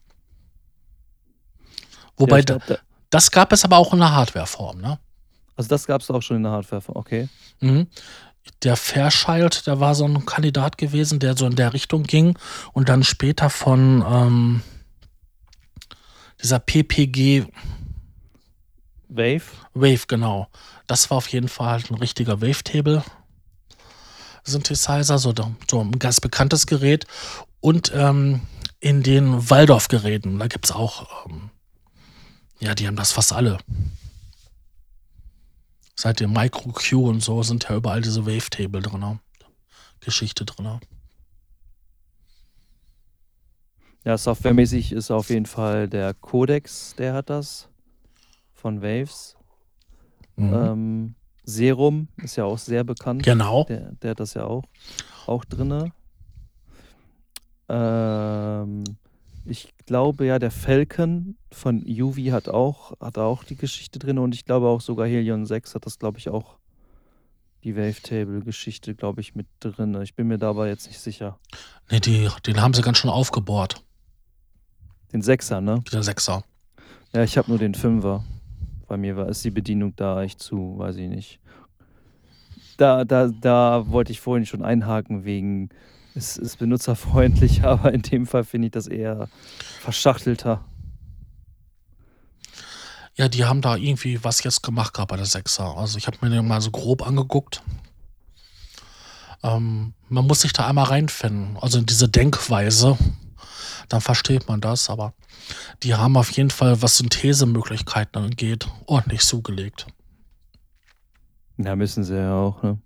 [1.71, 4.99] Ja, Wobei ich da glaube, da das gab es aber auch in 'ner Hardwareform, ne?
[5.57, 7.27] Also, das gab's auch schon in der Hardwareform, okay.
[7.59, 7.87] Mhm.
[8.63, 12.37] Der Fairchild, der war so 'n Kandidat gewesen, der so in der Richtung ging
[12.73, 14.61] und dann später von, ähm
[16.39, 17.45] dieser PPG
[19.09, 19.41] Wave?
[19.73, 20.47] Wave, genau.
[20.87, 26.65] Das war auf jeden Fall halt 'n richtiger Wavetable-Synthesizer, so da so 'n ganz bekanntes
[26.67, 27.05] Gerät.
[27.61, 28.41] Und, ähm,
[28.79, 31.49] in den Waldorf-Geräten, da gibt's auch, ähm
[32.59, 33.57] ja, die haben das fast alle.
[36.01, 39.19] Seit dem Micro-Q und so sind ja überall diese Wavetable drinne
[39.99, 40.79] Geschichte drinne.
[44.03, 47.69] Ja, softwaremäßig ist auf jeden Fall der Codex, der hat das
[48.51, 49.37] von Waves.
[50.37, 50.53] Mhm.
[50.55, 53.21] Ähm, Serum ist ja auch sehr bekannt.
[53.21, 53.65] Genau.
[53.65, 54.63] Der der hat das ja auch
[55.27, 55.91] auch drinne.
[57.69, 58.83] Ähm,
[59.45, 64.35] ich glaube ja, der Falcon von UV hat auch hat auch die Geschichte drinne und
[64.35, 66.57] ich glaube auch sogar Helion 6 hat das, glaube ich, auch
[67.63, 70.01] die Wavetable-Geschichte, glaube ich, mit drinne.
[70.03, 71.39] Ich bin mir da aber jetzt nicht sicher.
[71.91, 73.83] Ne, die den haben sie ganz schön aufgebohrt.
[75.13, 75.83] Den 6er, ne?
[75.91, 76.43] Der 6er.
[77.13, 78.21] Ja, ich habe nur den 5er.
[78.87, 81.39] Bei mir war ist die Bedienung da echt zu weiß ich nicht.
[82.77, 85.69] Da da da wollte ich vorhin schon einhaken wegen
[86.15, 89.29] es ist benutzerfreundlich, aber in dem Fall finde ich das eher
[89.79, 90.65] verschachtelter.
[93.15, 95.75] Ja, die haben da irgendwie was jetzt gemacht gehabt bei der 6er.
[95.77, 97.61] Also, ich habe mir den mal so grob angeguckt.
[99.43, 102.97] Ähm, man muss sich da einmal reinfinden, also in diese Denkweise,
[103.89, 105.13] dann versteht man das, aber
[105.83, 109.87] die haben auf jeden Fall, was Synthesemöglichkeiten angeht, ordentlich zugelegt.
[111.57, 112.77] Ja, müssen sie ja auch, ne?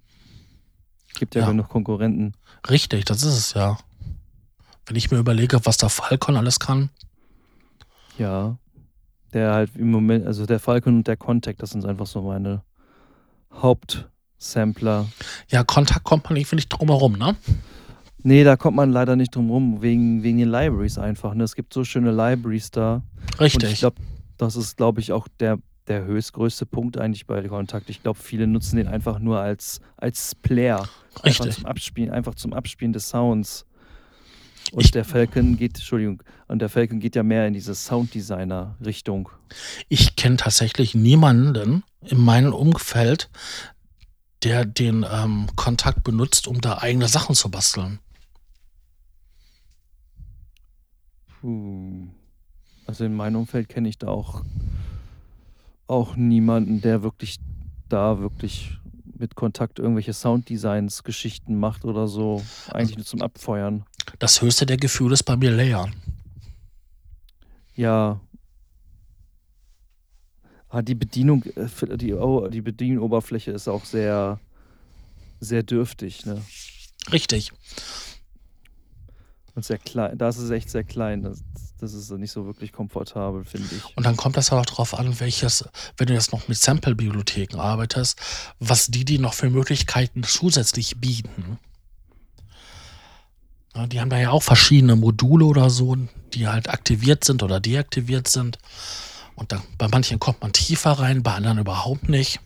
[1.19, 1.47] Gibt ja Ja.
[1.47, 2.33] genug Konkurrenten.
[2.69, 3.78] Richtig, das ist es ja.
[4.86, 6.89] Wenn ich mir überlege, was der Falcon alles kann.
[8.17, 8.58] Ja.
[9.34, 12.63] Der halt im Moment also, der Falcon und der Kontakt, das sind einfach so meine
[13.51, 15.08] Hauptsampler.
[15.49, 17.36] Ja, Kontakt kommt man irgendwie nicht drum herum, ne?
[18.23, 21.43] Ne, da kommt man leider nicht drum rum, wegen wegen den Libraries einfach, ne?
[21.43, 22.95] Es gibt so schöne Libraries da.
[23.38, 23.80] Und ich Richtig.
[23.80, 23.97] glaube,
[24.38, 27.89] das ist, glaube ich, auch der der höchstgrößte Punkt eigentlich bei Kontakt.
[27.89, 30.88] Ich glaube, viele nutzen den einfach nur als als Player.
[31.21, 31.56] Einfach Richtig.
[31.56, 33.65] zum Abspielen einfach zum Abspielen des Sounds.
[34.71, 39.30] Und Ich der Falcon geht Entschuldigung, und der Falcon geht ja mehr in diese Sounddesigner-Richtung.
[39.89, 43.30] Ich kenne tatsächlich niemanden in meinem Umfeld,
[44.43, 48.00] der den, ähm, Kontakt benutzt, um da eigene Sachen zu basteln.
[51.41, 52.08] Puh.
[52.88, 54.43] Also, in meinem Umfeld kenne ich da auch
[55.88, 57.38] auch niemanden, der wirklich
[57.89, 58.78] da wirklich
[59.17, 63.86] mit Kontakt irgendwelche Sounddesigns Geschichten macht oder so, eigentlich nur zum Abfeuern.
[64.19, 65.89] Das höchste der Gefühle ist bei mir Layer.
[67.76, 68.19] Ja.
[70.69, 74.39] Ah, die Bedienung, äh, die oh, die Bedienoberfläche ist auch sehr
[75.39, 76.41] sehr dürftig, ne?
[77.12, 77.52] Richtig.
[79.55, 80.17] Und sehr klein.
[80.17, 81.23] Da ist es echt sehr klein.
[81.23, 81.41] Das,
[81.79, 83.97] das ist nicht so wirklich komfortabel, finde ich.
[83.97, 85.63] Und dann kommt das auch darauf an, welches,
[85.97, 88.19] wenn du jetzt noch mit Sample-Bibliotheken arbeitest,
[88.59, 91.57] was die dir noch für Möglichkeiten zusätzlich bieten.
[93.75, 95.95] Ja, die haben da ja auch verschiedene Module oder so,
[96.33, 98.57] die halt aktiviert sind oder deaktiviert sind.
[99.35, 102.39] Und dann, bei manchen kommt man tiefer rein, bei anderen überhaupt nicht.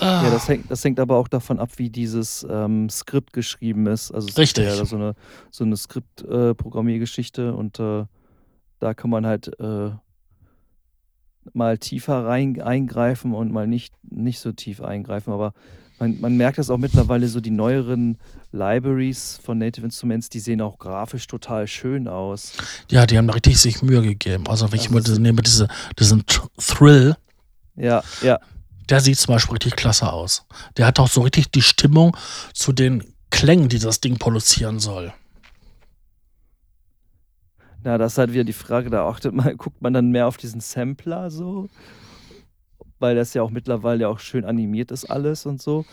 [0.00, 4.10] Ja, das hängt, das hängt aber auch davon ab, wie dieses ähm, Skript geschrieben ist.
[4.10, 4.66] Also es Richtig.
[4.66, 5.14] ist ja so eine,
[5.50, 8.04] so eine Skript-Programmiergeschichte äh, und äh,
[8.78, 9.90] da kann man halt äh,
[11.52, 15.32] mal tiefer rein eingreifen und mal nicht, nicht so tief eingreifen.
[15.32, 15.52] Aber
[15.98, 18.18] man, man merkt das auch mittlerweile so, die neueren
[18.50, 22.54] Libraries von Native Instruments, die sehen auch grafisch total schön aus.
[22.90, 24.46] Ja, die haben richtig sich Mühe gegeben.
[24.48, 26.24] Also wenn ich mal nehme diese, diesen
[26.56, 27.16] Thrill,
[27.76, 28.40] Ja, ja,
[28.88, 30.46] der sieht zum Beispiel richtig klasse aus.
[30.76, 32.16] Der hat auch so richtig die Stimmung
[32.52, 35.12] zu den Klängen, die das Ding produzieren soll.
[37.84, 40.36] Na, das ist halt wieder die Frage, da achtet man, guckt man dann mehr auf
[40.36, 41.68] diesen Sampler so,
[42.98, 45.84] weil das ja auch mittlerweile auch schön animiert ist alles und so.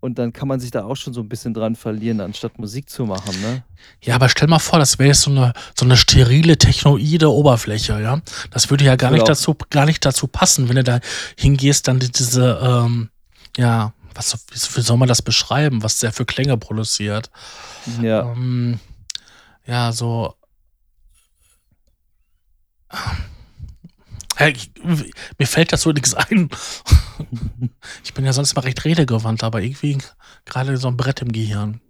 [0.00, 2.88] Und dann kann man sich da auch schon so ein bisschen dran verlieren, anstatt Musik
[2.88, 3.64] zu machen, ne?
[4.00, 8.00] Ja, aber stell mal vor, das wäre jetzt so eine, so eine sterile, technoide Oberfläche,
[8.00, 8.20] ja.
[8.52, 11.00] Das würde ja gar nicht auch- dazu, gar nicht dazu passen, wenn du da
[11.36, 13.10] hingehst, dann die- diese, ähm,
[13.56, 14.38] ja, was,
[14.74, 17.30] wie soll man das beschreiben, was der für Klänge produziert?
[18.00, 18.78] Ja, Ähm,
[19.66, 20.34] ja, so.
[22.92, 22.98] Ich,
[25.38, 26.48] mir fällt dazu nichts ein.
[28.04, 29.98] Ich bin ja sonst mal recht redegewandt, aber irgendwie
[30.44, 31.80] gerade so ein Brett im Gehirn.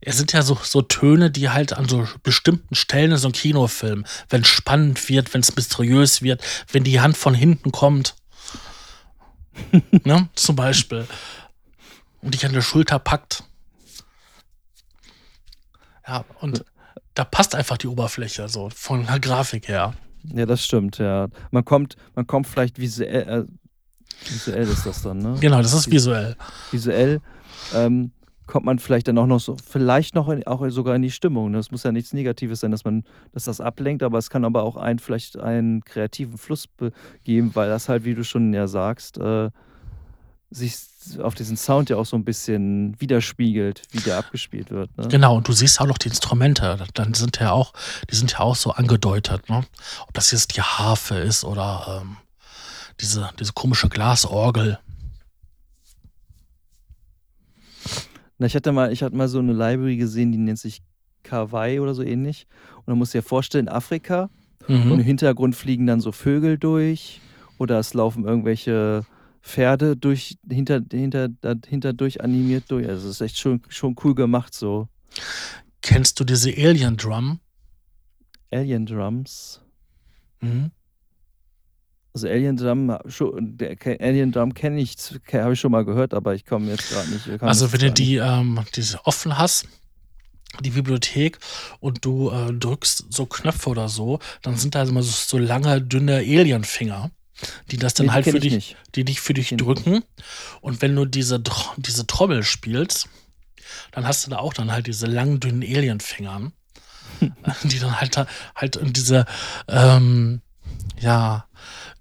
[0.00, 3.32] Es sind ja so, so Töne, die halt an so bestimmten Stellen in so einem
[3.32, 8.16] Kinofilm, wenn es spannend wird, wenn es mysteriös wird, wenn die Hand von hinten kommt.
[10.04, 10.28] ne?
[10.34, 11.06] Zum Beispiel.
[12.22, 13.44] Und dich an der Schulter packt.
[16.06, 16.64] Ja, und
[17.14, 19.94] da passt einfach die Oberfläche so von der Grafik her.
[20.34, 21.28] Ja, das stimmt, ja.
[21.50, 23.44] Man kommt, man kommt vielleicht visuell, äh,
[24.30, 25.36] visuell ist das dann, ne?
[25.40, 26.36] Genau, das ist visuell.
[26.70, 27.20] Visuell
[27.74, 28.12] ähm,
[28.46, 31.50] kommt man vielleicht dann auch noch so, vielleicht noch in, auch sogar in die Stimmung.
[31.50, 31.58] Ne?
[31.58, 34.62] Es muss ja nichts Negatives sein, dass man, dass das ablenkt, aber es kann aber
[34.62, 36.92] auch einen vielleicht einen kreativen Fluss be-
[37.24, 39.50] geben, weil das halt, wie du schon ja sagst, äh,
[40.50, 40.76] sich
[41.22, 44.96] auf diesen Sound ja auch so ein bisschen widerspiegelt, wie der abgespielt wird.
[44.96, 45.08] Ne?
[45.08, 46.78] Genau, und du siehst auch noch die Instrumente.
[46.94, 47.72] Dann sind ja auch,
[48.10, 49.64] die sind ja auch so angedeutet, ne?
[50.06, 52.16] Ob das jetzt die Harfe ist oder ähm,
[53.00, 54.78] diese, diese komische Glasorgel.
[58.38, 60.82] Na, ich hatte mal, ich hatte mal so eine Library gesehen, die nennt sich
[61.24, 62.46] Kawaii oder so ähnlich.
[62.76, 64.30] Und dann musst du dir vorstellen, Afrika
[64.66, 65.00] und im Mhm.
[65.00, 67.20] Hintergrund fliegen dann so Vögel durch
[67.58, 69.04] oder es laufen irgendwelche
[69.42, 72.88] Pferde durch, hinter, hinter, dahinter durch animiert durch.
[72.88, 74.88] Also es ist echt schon, schon cool gemacht, so
[75.80, 77.40] Kennst du diese Alien Drum?
[78.50, 79.60] Alien Drums.
[80.40, 80.70] Mhm.
[82.14, 84.96] Also Alien Drum, Alien Drum kenne ich,
[85.32, 87.42] habe ich schon mal gehört, aber ich komme jetzt gerade nicht.
[87.42, 89.68] Also wenn du die, ähm, diese offen hast,
[90.60, 91.38] die Bibliothek,
[91.80, 95.80] und du äh, drückst so Knöpfe oder so, dann sind da immer so, so lange,
[95.82, 97.10] dünne Alienfinger,
[97.70, 100.02] die das dann die halt für ich dich, die dich für dich ich drücken.
[100.60, 101.42] Und wenn du diese,
[101.76, 103.08] diese Trommel spielst,
[103.92, 106.52] dann hast du da auch dann halt diese langen, dünnen Alienfingern,
[107.64, 108.16] die dann halt,
[108.54, 109.26] halt in diese,
[109.68, 110.40] ähm,
[111.00, 111.46] ja,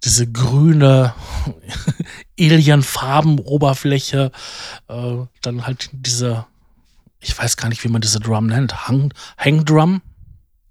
[0.03, 1.13] diese grüne
[2.39, 4.31] Alienfarben-Oberfläche,
[4.87, 6.45] äh, dann halt diese,
[7.19, 10.01] ich weiß gar nicht, wie man diese Drum nennt, Hang, Hangdrum,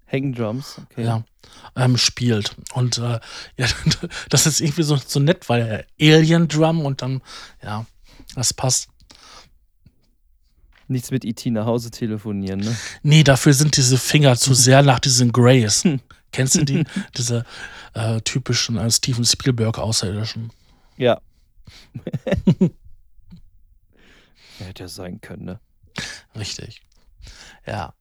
[0.09, 1.03] Hang Drums, okay.
[1.03, 1.23] ja,
[1.75, 2.55] ähm, spielt.
[2.73, 3.19] Und äh,
[3.57, 3.67] ja,
[4.29, 7.21] das ist irgendwie so, so nett, weil äh, Alien Drum und dann,
[7.61, 7.85] ja,
[8.35, 8.89] das passt.
[10.89, 12.75] Nichts mit IT nach Hause telefonieren, ne?
[13.03, 15.83] Nee, dafür sind diese Finger zu sehr nach diesen Grays.
[16.31, 16.85] Kennst du die?
[17.17, 17.45] Diese
[17.93, 20.51] äh, typischen äh, Steven Spielberg Außerirdischen.
[20.95, 21.19] Ja.
[22.59, 22.69] ja,
[24.59, 25.59] hätte ja sein können, ne?
[26.35, 26.81] Richtig.
[27.65, 27.93] Ja.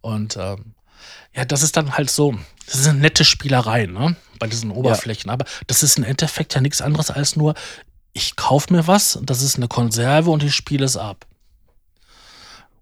[0.00, 0.74] Und ähm,
[1.34, 2.34] ja, das ist dann halt so,
[2.66, 4.16] das sind nette Spielereien, ne?
[4.38, 5.30] Bei diesen Oberflächen.
[5.30, 7.54] Aber das ist im Endeffekt ja nichts anderes als nur,
[8.12, 11.26] ich kaufe mir was, das ist eine Konserve und ich spiele es ab.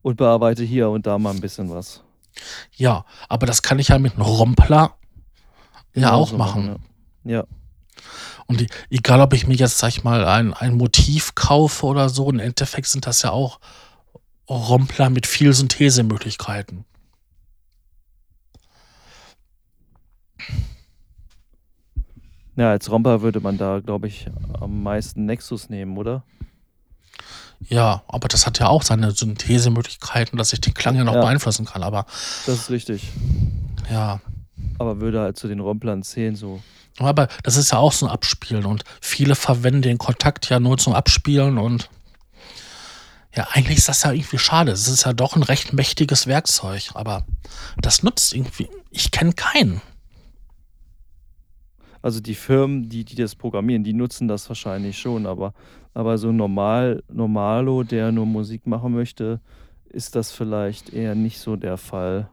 [0.03, 2.03] Und bearbeite hier und da mal ein bisschen was.
[2.77, 4.97] Ja, aber das kann ich ja mit einem Rompler
[5.95, 6.83] ja auch Genauso machen.
[7.25, 7.39] Ja.
[7.39, 7.45] ja.
[8.47, 12.09] Und die, egal, ob ich mir jetzt, sag ich mal, ein, ein Motiv kaufe oder
[12.09, 13.59] so, im Endeffekt sind das ja auch
[14.49, 16.85] Rompler mit viel Synthesemöglichkeiten.
[22.57, 24.29] Ja, als Romper würde man da, glaube ich,
[24.61, 26.23] am meisten Nexus nehmen, oder?
[27.69, 31.23] Ja, aber das hat ja auch seine Synthesemöglichkeiten, dass ich den Klang ja noch Ja.
[31.23, 31.83] beeinflussen kann.
[31.83, 32.07] Aber
[32.47, 33.11] Das ist richtig.
[33.91, 34.21] ja,
[34.79, 36.63] Aber würde halt zu den Romplern zählen, so.
[36.99, 40.79] aber das ist ja auch so ein Abspielen und viele verwenden den Kontakt ja nur
[40.79, 41.89] zum Abspielen und
[43.35, 44.71] ja, eigentlich ist das ja irgendwie schade.
[44.71, 47.25] Es ist ja doch ein recht mächtiges Werkzeug, aber
[47.81, 48.69] das nutzt irgendwie.
[48.91, 49.81] Ich kenne keinen.
[52.05, 55.55] Also die Firmen, die, die das programmieren, die nutzen das wahrscheinlich schon, aber,
[55.95, 59.41] aber so normal, Normalo, der nur Musik machen möchte,
[59.89, 62.29] ist das vielleicht eher nicht so der Fall.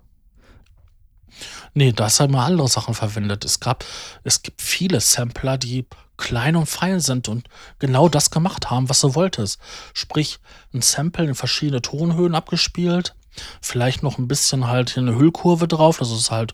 [1.73, 3.45] Nee, da hast du immer andere Sachen verwendet.
[3.45, 3.85] Es gab,
[4.25, 5.85] es gibt viele Sampler, die
[6.17, 7.47] klein und fein sind und
[7.79, 9.57] genau das gemacht haben, was du wolltest.
[9.93, 10.39] Sprich,
[10.73, 13.15] ein Sample in verschiedene Tonhöhen abgespielt,
[13.61, 16.53] vielleicht noch ein bisschen halt eine Hüllkurve drauf, das ist halt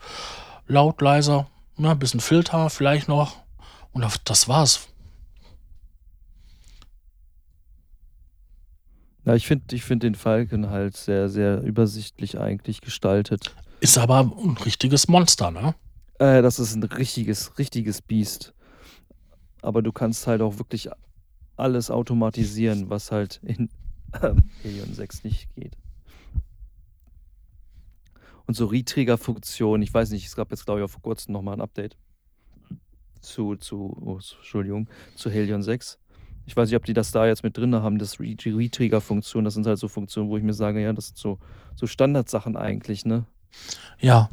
[0.68, 1.47] laut, leiser,
[1.91, 3.38] ein bisschen Filter vielleicht noch
[3.91, 4.88] und das- war's.
[9.25, 13.53] Ja, ich finde ich find den Falcon halt sehr, sehr übersichtlich eigentlich gestaltet.
[13.82, 15.75] Ist aber ein richtiges Monster, ne?
[16.19, 18.53] Äh, das ist ein richtiges, richtiges Biest.
[19.61, 20.89] Aber du kannst halt auch wirklich
[21.57, 23.69] alles automatisieren, was halt in
[24.23, 25.75] ähm, Helion 6 nicht geht.
[28.48, 31.56] Und so Retrigger-Funktion, ich weiß nicht, es gab jetzt glaube ich auch vor kurzem nochmal
[31.56, 31.98] ein Update
[33.22, 36.00] zu, zu, oh, Entschuldigung, zu Helion 6.
[36.45, 39.43] Ich weiß nicht, ob die das da jetzt mit drin haben, das Retrigger-Funktion.
[39.43, 41.39] Das sind halt so Funktionen, wo ich mir sage, ja, das sind so,
[41.76, 43.26] so Standardsachen eigentlich, ne?
[44.00, 44.30] Ja.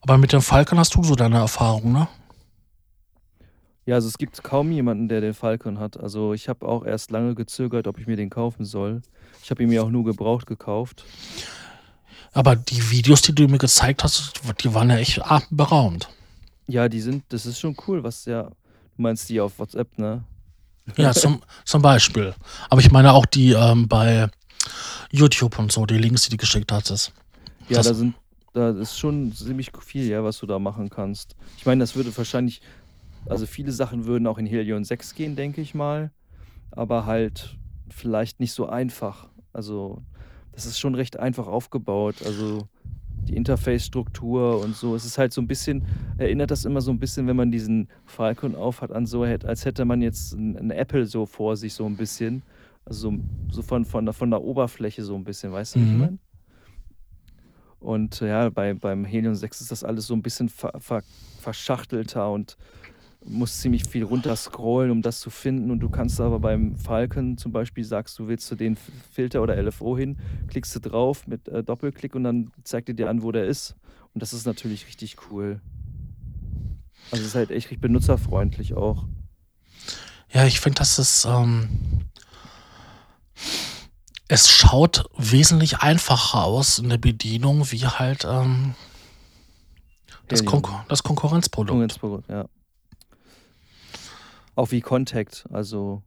[0.00, 2.08] Aber mit dem Falcon hast du so deine Erfahrung, ne?
[3.86, 6.00] Ja, also es gibt kaum jemanden, der den Falcon hat.
[6.00, 9.02] Also ich habe auch erst lange gezögert, ob ich mir den kaufen soll.
[9.42, 11.04] Ich habe ihn mir auch nur gebraucht gekauft.
[12.34, 14.32] Aber die Videos, die du mir gezeigt hast,
[14.62, 16.08] die waren ja echt atemberaubend.
[16.66, 20.24] Ja, die sind, das ist schon cool, was ja, du meinst die auf WhatsApp, ne?
[20.96, 22.34] Ja, zum, zum Beispiel.
[22.68, 24.28] Aber ich meine auch die ähm, bei
[25.10, 27.12] YouTube und so, die Links, die du geschickt hattest.
[27.68, 28.14] Ja, Das- da sind,
[28.52, 31.36] da ist schon ziemlich viel, ja, was du da machen kannst.
[31.58, 32.60] Ich meine, das würde wahrscheinlich,
[33.26, 36.10] also viele Sachen würden auch in Helion 6 gehen, denke ich mal.
[36.72, 37.56] Aber halt
[37.90, 39.28] vielleicht nicht so einfach.
[39.52, 40.02] Also,
[40.54, 42.22] das ist schon recht einfach aufgebaut.
[42.22, 42.68] Also,
[43.28, 44.94] die Interface-Struktur und so.
[44.94, 45.84] Es ist halt so ein bisschen,
[46.18, 49.84] erinnert das immer so ein bisschen, wenn man diesen Falcon aufhat, an so, als hätte
[49.84, 52.44] man jetzt ein, ein Apple so vor sich, so ein bisschen.
[52.84, 53.14] Also
[53.50, 55.98] so, von, von, der, von der Oberfläche so ein bisschen, weißt du, wie ich Mhm.
[55.98, 56.18] meine?
[57.78, 61.02] Und ja, bei, beim Helion 6 ist das alles so ein bisschen ver, ver,
[61.36, 62.56] verschachtelter und
[63.24, 65.70] musst ziemlich viel runterscrollen, um das zu finden.
[65.70, 68.76] Und du kannst aber beim Falcon zum Beispiel sagst, du willst zu den
[69.12, 70.18] Filter oder LFO hin,
[70.48, 73.76] klickst du drauf mit äh, Doppelklick und dann zeigt er dir an, wo der ist.
[74.12, 75.60] Und das ist natürlich richtig cool.
[77.10, 79.04] Also es ist halt echt richtig benutzerfreundlich auch.
[80.32, 81.24] Ja, ich finde, das ist.
[81.24, 81.68] Ähm,
[84.26, 88.74] es schaut wesentlich einfacher aus in der Bedienung, wie halt ähm,
[90.28, 90.44] das.
[90.44, 91.70] Konkur das Konkurrenzprodukt.
[91.70, 92.46] Konkurrenzprodukt, ja.
[94.56, 96.02] Auch wie Contact, also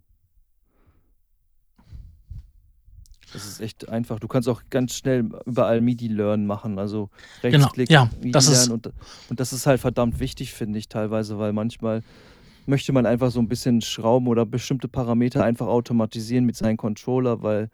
[3.34, 4.20] das ist echt einfach.
[4.20, 7.10] Du kannst auch ganz schnell überall MIDI-Learn machen, also
[7.42, 8.94] Genau, Rechtsklick, ja, MIDI das ist- lernen und,
[9.30, 12.04] und das ist halt verdammt wichtig, finde ich teilweise, weil manchmal
[12.66, 17.42] möchte man einfach so ein bisschen schrauben oder bestimmte Parameter einfach automatisieren mit seinem Controller,
[17.42, 17.70] weil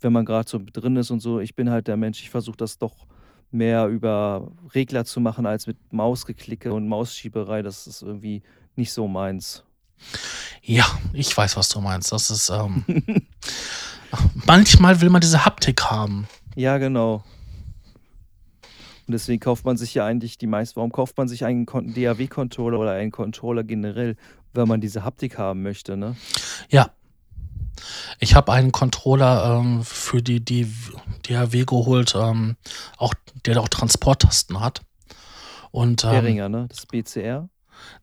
[0.00, 2.56] wenn man gerade so drin ist und so, ich bin halt der Mensch, ich versuche
[2.56, 3.06] das doch
[3.50, 7.62] mehr über Regler zu machen als mit Mausgeklicke und Mausschieberei.
[7.62, 8.42] Das ist irgendwie
[8.74, 9.64] nicht so meins.
[10.62, 12.12] Ja, ich weiß, was du meinst.
[12.12, 12.50] Das ist.
[12.50, 12.84] Ähm,
[14.46, 16.26] manchmal will man diese Haptik haben.
[16.54, 17.22] Ja, genau.
[19.06, 20.76] Und deswegen kauft man sich ja eigentlich die meisten.
[20.76, 24.16] Warum kauft man sich einen DAW-Controller oder einen Controller generell,
[24.52, 26.16] wenn man diese Haptik haben möchte, ne?
[26.68, 26.90] Ja.
[28.18, 30.66] Ich habe einen Controller ähm, für die, die
[31.28, 32.56] DAW geholt, ähm,
[32.96, 34.82] auch, der auch Transporttasten hat.
[35.70, 36.66] Und ähm, Behringer, ne?
[36.68, 37.48] Das BCR.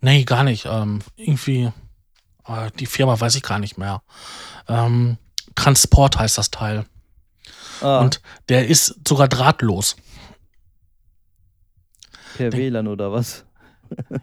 [0.01, 0.65] Nee, gar nicht.
[0.65, 1.71] Ähm, irgendwie,
[2.47, 4.01] äh, die Firma weiß ich gar nicht mehr.
[4.67, 5.17] Ähm,
[5.55, 6.85] Transport heißt das Teil.
[7.81, 9.95] Ah, Und der ist sogar drahtlos.
[12.37, 13.45] per den- WLAN oder was?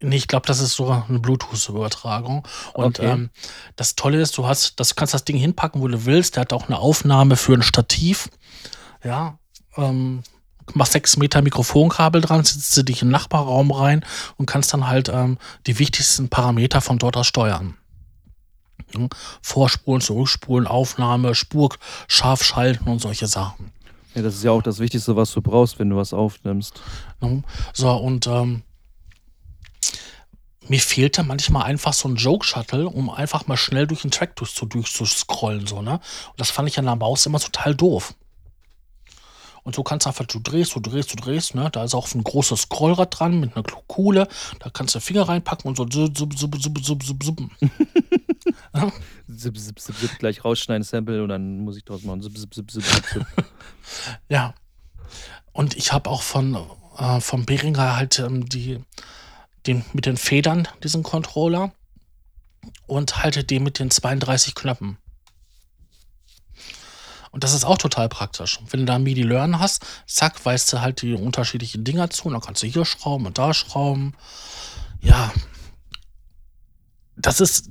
[0.00, 2.46] Nee, ich glaube, das ist sogar eine Bluetooth-Übertragung.
[2.74, 3.10] Und Okay.
[3.10, 3.30] ähm,
[3.76, 6.36] das Tolle ist, du hast, das du kannst das Ding hinpacken, wo du willst.
[6.36, 8.28] Der hat auch eine Aufnahme für ein Stativ.
[9.02, 9.38] Ja.
[9.78, 10.22] Ähm,
[10.72, 14.04] machst sechs Meter Mikrofonkabel dran, setzt du dich in den Nachbarraum rein
[14.36, 17.76] und kannst dann halt ähm, die wichtigsten Parameter von dort aus steuern.
[18.94, 19.08] Ja,
[19.42, 21.70] Vorspulen, Zurückspulen, Aufnahme, Spur
[22.08, 23.72] scharf schalten und solche Sachen.
[24.14, 26.80] Ja, das ist ja auch das Wichtigste, was du brauchst, wenn du was aufnimmst.
[27.72, 28.62] So, und ähm,
[30.68, 34.54] mir fehlte manchmal einfach so ein Joke-Shuttle, um einfach mal schnell durch den Track durch
[34.54, 35.94] zu durchzuscrollen, so, ne?
[36.30, 38.14] Und das fand ich an der Maus immer total doof.
[39.64, 41.70] Und so kannst du einfach, du drehst, du drehst, du drehst, ne?
[41.70, 44.28] Da ist auch ein großes Scrollrad dran mit einer Kuhle.
[44.60, 45.86] Da kannst du Finger reinpacken und so
[48.74, 48.92] ja?
[49.34, 52.22] Zip, zip, zip, zip, gleich rausschneiden, Sample und dann muss ich draus machen.
[52.22, 53.26] Zip, zip, zip, zip, zip.
[54.28, 54.54] ja.
[55.52, 56.58] Und ich habe auch von,
[56.98, 58.80] äh, vom Behringer halt ähm, die,
[59.66, 61.72] den, mit den Federn, diesen Controller.
[62.86, 64.98] Und halte den mit den 32 Knöpfen.
[67.34, 68.60] Und das ist auch total praktisch.
[68.70, 72.26] Wenn du da MIDI-Learn hast, zack, weißt du halt die unterschiedlichen Dinger zu.
[72.26, 74.14] Und dann kannst du hier schrauben und da schrauben.
[75.00, 75.32] Ja.
[77.16, 77.70] Das ist,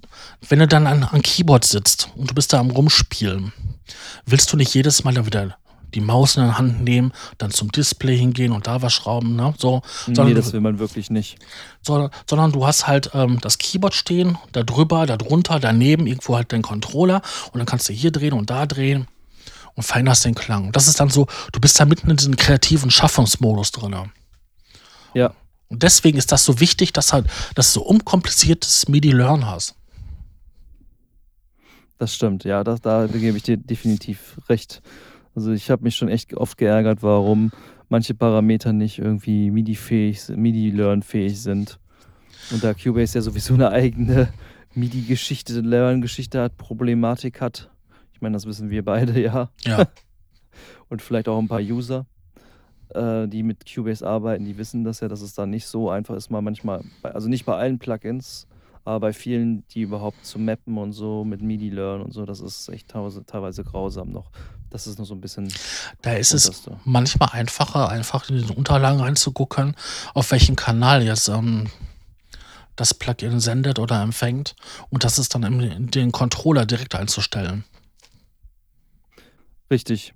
[0.50, 3.54] wenn du dann an, an Keyboard sitzt und du bist da am Rumspielen,
[4.26, 5.56] willst du nicht jedes Mal dann wieder
[5.94, 9.54] die Maus in der Hand nehmen, dann zum Display hingehen und da was schrauben, ne?
[9.58, 11.38] So, nee, das will man wirklich nicht.
[11.82, 16.36] So, sondern du hast halt ähm, das Keyboard stehen, da drüber, da drunter, daneben irgendwo
[16.36, 17.22] halt den Controller
[17.54, 19.08] und dann kannst du hier drehen und da drehen
[19.76, 20.72] und veränderst den Klang.
[20.72, 23.96] Das ist dann so, du bist da mitten in diesem kreativen Schaffungsmodus drin.
[25.14, 25.34] Ja.
[25.70, 29.76] Und deswegen ist das so wichtig, dass halt, dass du so unkompliziertes MIDI-Learn hast.
[31.98, 34.82] Das stimmt, ja, das, da gebe ich dir definitiv recht.
[35.36, 37.52] Also ich habe mich schon echt oft geärgert, warum
[37.90, 41.80] manche Parameter nicht irgendwie MIDI-fähig, MIDI-Learn-fähig sind.
[42.52, 44.32] Und da Cubase ja sowieso eine eigene
[44.76, 47.70] MIDI-Geschichte, Learn-Geschichte hat, Problematik hat,
[48.24, 49.50] meine, das wissen wir beide ja.
[49.64, 49.88] Ja.
[50.90, 52.06] Und vielleicht auch ein paar User,
[52.90, 56.16] äh, die mit Cubase arbeiten, die wissen das ja, dass es da nicht so einfach
[56.16, 58.48] ist, mal manchmal, also nicht bei allen Plugins,
[58.86, 62.42] aber bei vielen, die überhaupt zu mappen und so mit MIDI Learn und so, das
[62.42, 64.30] ist echt teilweise, teilweise grausam noch.
[64.70, 65.54] Das ist noch so ein bisschen.
[66.02, 69.76] Da ist es manchmal einfacher, einfach in den Unterlagen reinzugucken,
[70.16, 71.70] auf welchem Kanal jetzt ähm,
[72.76, 74.56] das Plugin sendet oder empfängt
[74.90, 77.64] und das ist dann in den Controller direkt einzustellen.
[79.74, 80.14] Richtig.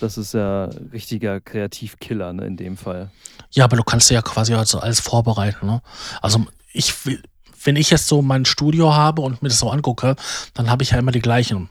[0.00, 3.10] Das ist ja richtiger Kreativkiller ne, in dem Fall.
[3.50, 5.66] Ja, aber du kannst ja quasi also alles vorbereiten.
[5.66, 5.82] Ne?
[6.22, 7.20] Also ich will,
[7.64, 10.14] wenn ich jetzt so mein Studio habe und mir das so angucke,
[10.54, 11.70] dann habe ich ja immer die gleichen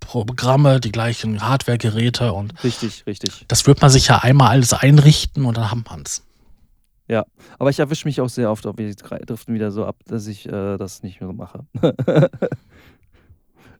[0.00, 3.44] Programme, die gleichen Hardware-Geräte und richtig, richtig.
[3.46, 6.22] Das wird man sich ja einmal alles einrichten und dann hat man es.
[7.08, 7.26] Ja,
[7.58, 10.46] aber ich erwische mich auch sehr oft, ob wir driften wieder so ab, dass ich
[10.46, 11.66] äh, das nicht mehr mache.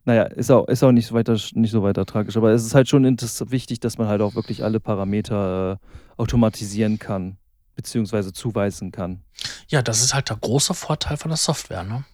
[0.08, 2.74] Naja, ist auch, ist auch nicht, so weiter, nicht so weiter tragisch, aber es ist
[2.74, 5.86] halt schon wichtig, dass man halt auch wirklich alle Parameter äh,
[6.16, 7.36] automatisieren kann,
[7.74, 9.22] beziehungsweise zuweisen kann.
[9.68, 12.06] Ja, das ist halt der große Vorteil von der Software, ne?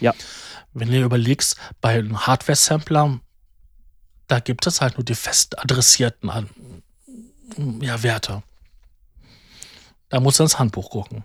[0.00, 0.14] Ja.
[0.72, 3.20] Wenn du überlegst, bei einem Hardware-Sampler,
[4.28, 6.30] da gibt es halt nur die fest adressierten
[7.82, 8.42] ja, Werte.
[10.08, 11.22] Da musst du ins Handbuch gucken.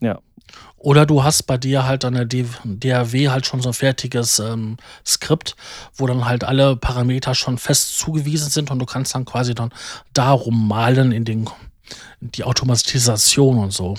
[0.00, 0.20] Ja.
[0.86, 4.76] Oder du hast bei dir halt an der DAW halt schon so ein fertiges ähm,
[5.04, 5.56] Skript,
[5.96, 9.70] wo dann halt alle Parameter schon fest zugewiesen sind und du kannst dann quasi dann
[10.12, 11.50] darum malen in den
[12.20, 13.96] die Automatisation und so.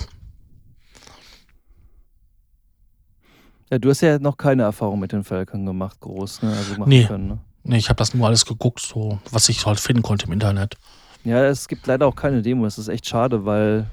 [3.70, 6.56] Ja, du hast ja noch keine Erfahrung mit den Völkern gemacht, groß, ne?
[6.56, 7.04] Also machen nee.
[7.04, 7.38] können, ne?
[7.64, 10.78] Nee, ich habe das nur alles geguckt, so was ich halt finden konnte im Internet.
[11.22, 12.64] Ja, es gibt leider auch keine Demo.
[12.64, 13.90] Das ist echt schade, weil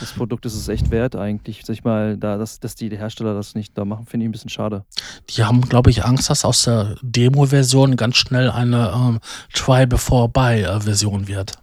[0.00, 1.62] das Produkt ist es echt wert eigentlich.
[1.64, 4.32] Sag ich mal, da, dass, dass die Hersteller das nicht da machen, finde ich ein
[4.32, 4.84] bisschen schade.
[5.30, 9.20] Die haben, glaube ich, Angst, dass aus der Demo-Version ganz schnell eine ähm,
[9.52, 11.54] Try-Before-Buy-Version wird.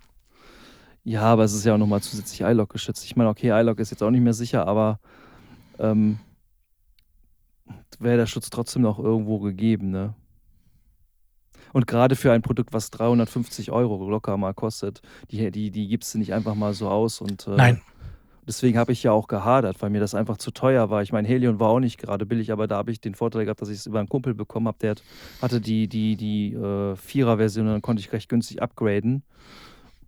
[1.03, 3.05] Ja, aber es ist ja auch nochmal zusätzlich iLog geschützt.
[3.05, 4.99] Ich meine, okay, iLog ist jetzt auch nicht mehr sicher, aber
[5.79, 6.19] ähm,
[7.99, 10.13] wäre der Schutz trotzdem noch irgendwo gegeben, ne?
[11.71, 16.13] Und gerade für ein Produkt, was 350 Euro locker mal kostet, die, die, die gibst
[16.13, 17.21] du nicht einfach mal so aus.
[17.21, 17.81] Und, äh, Nein.
[18.47, 21.01] Deswegen habe ich ja auch gehadert, weil mir das einfach zu teuer war.
[21.01, 23.61] Ich meine, Helion war auch nicht gerade billig, aber da habe ich den Vorteil gehabt,
[23.61, 24.77] dass ich es über einen Kumpel bekommen habe.
[24.79, 24.95] Der
[25.41, 29.23] hatte die, die, die äh, Vierer-Version und dann konnte ich recht günstig upgraden.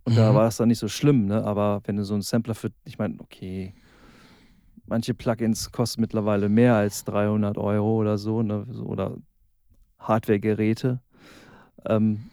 [0.04, 0.18] Und mhm.
[0.18, 1.44] da war es dann nicht so schlimm, ne?
[1.44, 3.74] Aber wenn du so einen Sampler für, ich meine, okay,
[4.86, 8.66] manche Plugins kosten mittlerweile mehr als 300 Euro oder so, ne?
[8.84, 9.18] Oder
[10.00, 11.00] Hardware-Geräte.
[11.86, 12.24] Ähm,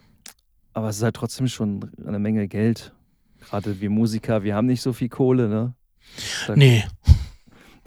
[0.73, 2.95] aber es ist halt trotzdem schon eine Menge Geld.
[3.41, 5.75] Gerade wir Musiker, wir haben nicht so viel Kohle, ne?
[6.47, 6.85] Da, nee.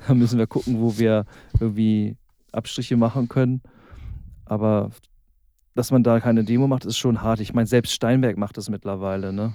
[0.08, 1.26] Da müssen wir gucken, wo wir
[1.60, 2.18] irgendwie
[2.52, 3.62] Abstriche machen können.
[4.46, 4.90] Aber
[5.76, 7.40] dass man da keine Demo macht, ist schon hart.
[7.40, 9.54] Ich meine, selbst Steinberg macht das mittlerweile, ne?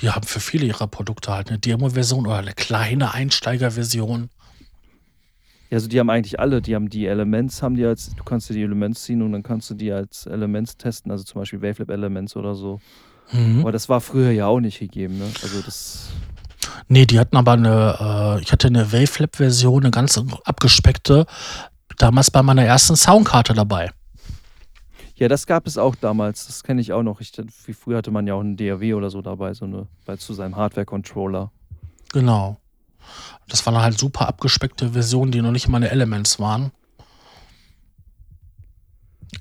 [0.00, 4.30] Die haben für viele ihrer Produkte halt eine Demo-Version oder eine kleine Einsteiger-Version.
[5.70, 8.50] Ja, also die haben eigentlich alle, die haben die Elements, haben die als, du kannst
[8.50, 11.62] dir die Elements ziehen und dann kannst du die als Elements testen, also zum Beispiel
[11.62, 12.80] Wavelab Elements oder so.
[13.32, 13.60] Mhm.
[13.60, 15.30] Aber das war früher ja auch nicht gegeben, ne?
[15.42, 16.10] Also das.
[16.88, 21.26] Nee, die hatten aber eine äh, ich hatte eine Wavelab-Version, eine ganz abgespeckte,
[21.98, 23.90] damals bei meiner ersten Soundkarte dabei.
[25.14, 26.46] Ja, das gab es auch damals.
[26.46, 27.20] Das kenne ich auch noch.
[27.20, 27.32] Ich,
[27.66, 30.34] wie früher hatte man ja auch einen DAW oder so dabei, so eine, bei, zu
[30.34, 31.52] seinem Hardware-Controller.
[32.12, 32.58] Genau.
[33.48, 36.72] Das waren halt super abgespeckte Versionen, die noch nicht meine Elements waren.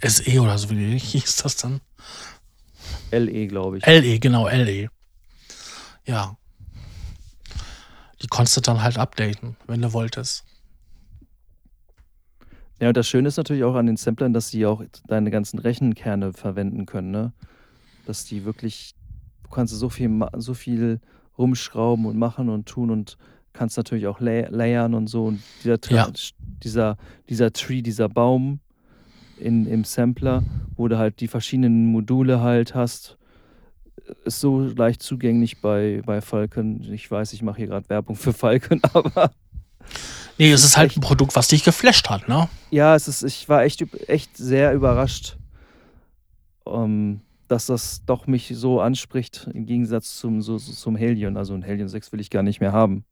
[0.03, 1.81] SE oder so, wie hieß das dann?
[3.11, 3.85] LE, glaube ich.
[3.85, 4.89] LE, genau, LE.
[6.05, 6.37] Ja.
[8.21, 10.45] Die konntest du dann halt updaten, wenn du wolltest.
[12.79, 15.59] Ja, und das Schöne ist natürlich auch an den Samplern, dass sie auch deine ganzen
[15.59, 17.31] Rechenkerne verwenden können, ne?
[18.05, 18.95] Dass die wirklich,
[19.43, 20.99] du kannst so viel, so viel
[21.37, 23.17] rumschrauben und machen und tun und
[23.53, 25.25] kannst natürlich auch lay layern und so.
[25.25, 26.11] Und dieser, ja.
[26.63, 26.97] dieser,
[27.29, 28.59] dieser Tree, dieser Baum
[29.37, 30.43] in, im Sampler,
[30.75, 33.17] wo du halt die verschiedenen Module halt hast,
[34.25, 36.81] ist so leicht zugänglich bei, bei Falcon.
[36.93, 39.31] Ich weiß, ich mache hier gerade Werbung für Falcon, aber.
[40.37, 42.49] Nee, es ist halt ein Produkt, was dich geflasht hat, ne?
[42.69, 45.37] Ja, es ist, ich war echt, echt sehr überrascht,
[46.63, 51.35] um, ähm, dass das doch mich so anspricht, im Gegensatz zum, so, zum Helion.
[51.35, 53.03] Also ein Helion 6 will ich gar nicht mehr haben.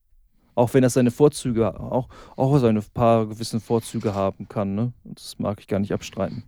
[0.55, 4.93] Auch wenn das seine Vorzüge, auch, auch seine paar gewissen Vorzüge haben kann, ne?
[5.03, 6.43] Das mag ich gar nicht abstreiten.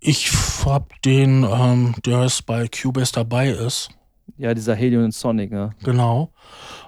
[0.00, 0.30] Ich
[0.64, 3.90] hab den, ähm, der jetzt bei Cubase dabei ist.
[4.36, 5.74] Ja, dieser Helion Sonic, ne?
[5.82, 6.32] Genau.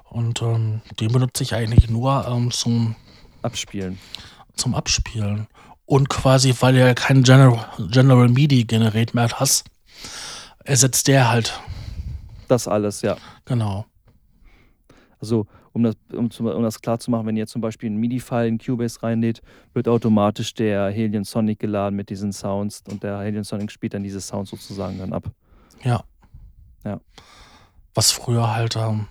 [0.05, 2.97] Und ähm, den benutze ich eigentlich nur ähm, zum
[3.43, 3.99] Abspielen.
[4.57, 5.47] Zum Abspielen.
[5.85, 9.65] Und quasi, weil du ja kein General, General MIDI Generate mehr hast,
[10.65, 11.61] ersetzt der halt.
[12.49, 13.17] Das alles, ja.
[13.45, 13.87] Genau.
[15.21, 18.49] Also, um das, um, um das klar zu machen, wenn ihr zum Beispiel einen MIDI-File
[18.49, 19.43] in Cubase reinlädt,
[19.75, 24.03] wird automatisch der Helion Sonic geladen mit diesen Sounds und der Helion Sonic spielt dann
[24.03, 25.31] diese Sounds sozusagen dann ab.
[25.85, 26.03] Ja.
[26.83, 26.99] Ja.
[27.93, 29.09] Was früher halt ähm,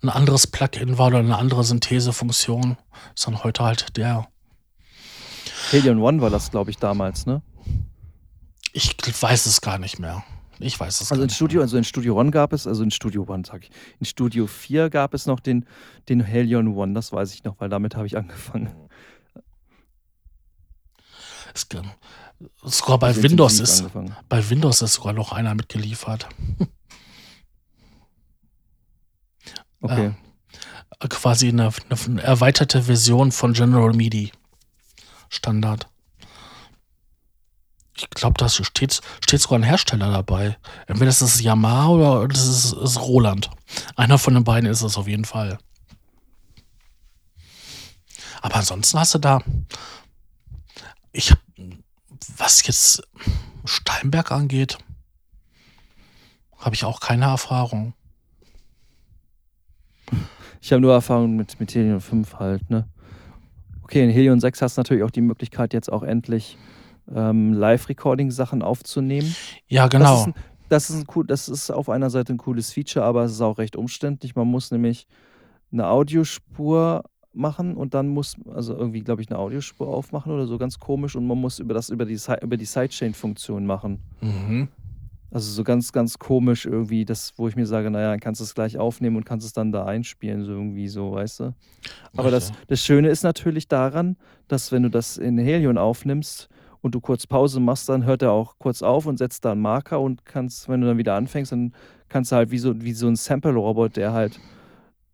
[0.00, 2.78] ein anderes Plugin war oder eine andere Synthesefunktion,
[3.14, 4.26] ist dann heute halt der.
[5.70, 7.42] Helion One war das, glaube ich, damals, ne?
[8.72, 10.24] Ich weiß es gar nicht mehr.
[10.58, 13.24] Ich weiß es also in Studio, Also in Studio One gab es, also in Studio
[13.28, 15.66] One sag ich, in Studio 4 gab es noch den,
[16.08, 18.70] den Helion One, das weiß ich noch, weil damit habe ich angefangen.
[21.54, 21.66] Es,
[22.62, 23.84] sogar bei Windows ist,
[24.28, 26.28] bei Windows ist sogar noch einer mitgeliefert.
[29.82, 30.14] Okay.
[31.00, 34.32] Äh, quasi eine, eine, erweiterte Version von General MIDI
[35.28, 35.86] Standard.
[37.96, 40.58] Ich glaube, da steht, steht sogar ein Hersteller dabei.
[40.86, 43.50] Entweder ist es Yamaha oder das ist, ist Roland.
[43.96, 45.58] Einer von den beiden ist es auf jeden Fall.
[48.42, 49.42] Aber ansonsten hast du da.
[51.12, 51.40] Ich habe,
[52.36, 53.02] was jetzt
[53.64, 54.76] Steinberg angeht,
[56.58, 57.94] habe ich auch keine Erfahrung.
[60.60, 62.88] Ich habe nur Erfahrung mit, mit Helion 5 halt, ne?
[63.82, 66.58] Okay, in Helion 6 hast du natürlich auch die Möglichkeit, jetzt auch endlich
[67.14, 69.34] ähm, Live-Recording-Sachen aufzunehmen.
[69.68, 70.04] Ja, genau.
[70.04, 70.34] Das ist, ein,
[70.68, 73.40] das ist, ein cool, das ist auf einer Seite ein cooles Feature, aber es ist
[73.40, 74.34] auch recht umständlich.
[74.34, 75.06] Man muss nämlich
[75.72, 80.58] eine Audiospur machen und dann muss, also irgendwie, glaube ich, eine Audiospur aufmachen oder so
[80.58, 84.00] ganz komisch und man muss über das über die, über die Sidechain-Funktion machen.
[84.20, 84.68] Mhm.
[85.30, 88.44] Also so ganz, ganz komisch irgendwie, das, wo ich mir sage, naja, dann kannst du
[88.44, 91.54] es gleich aufnehmen und kannst es dann da einspielen, so irgendwie so, weißt du?
[92.16, 94.16] Aber das, das Schöne ist natürlich daran,
[94.48, 96.48] dass wenn du das in Helion aufnimmst,
[96.80, 99.62] und du kurz Pause machst, dann hört er auch kurz auf und setzt da einen
[99.62, 101.74] Marker und kannst, wenn du dann wieder anfängst, dann
[102.08, 104.38] kannst du halt wie so, wie so ein Sample-Robot, der halt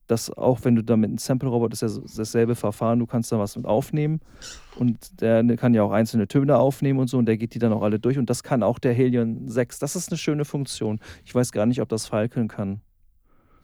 [0.09, 3.39] das auch, wenn du da mit einem Sample-Robot ist ja dasselbe Verfahren, du kannst da
[3.39, 4.21] was mit aufnehmen
[4.77, 7.73] und der kann ja auch einzelne Töne aufnehmen und so und der geht die dann
[7.73, 9.79] auch alle durch und das kann auch der Helion 6.
[9.79, 11.01] Das ist eine schöne Funktion.
[11.25, 12.83] Ich weiß gar nicht, ob das Falcon kann.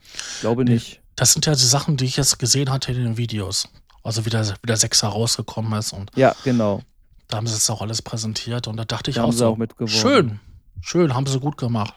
[0.00, 1.02] Ich glaube nicht.
[1.16, 3.68] Das sind ja die Sachen, die ich jetzt gesehen hatte in den Videos.
[4.02, 5.92] Also wie der, wie der 6er rausgekommen ist.
[5.92, 6.80] Und ja, genau.
[7.28, 9.46] Da haben sie es auch alles präsentiert und da dachte ich da auch, haben so,
[9.46, 10.00] auch mitgeworfen.
[10.00, 10.40] schön,
[10.80, 11.94] schön, haben sie gut gemacht.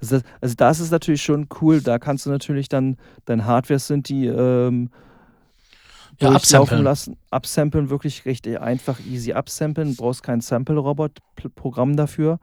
[0.00, 4.08] Also, also das ist natürlich schon cool, da kannst du natürlich dann dein Hardware sind
[4.08, 4.90] die ähm,
[6.20, 6.82] ja, absampeln.
[6.82, 12.38] lassen, absampeln, wirklich richtig einfach easy absampeln, du brauchst kein Sample-Robot-Programm dafür.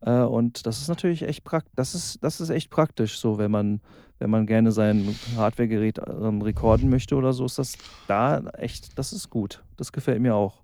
[0.00, 3.50] Äh, und das ist natürlich echt praktisch, das ist, das ist echt praktisch so, wenn
[3.50, 3.80] man,
[4.18, 9.12] wenn man gerne sein Hardware-Gerät ähm, rekorden möchte oder so, ist das da echt, das
[9.12, 9.62] ist gut.
[9.76, 10.63] Das gefällt mir auch.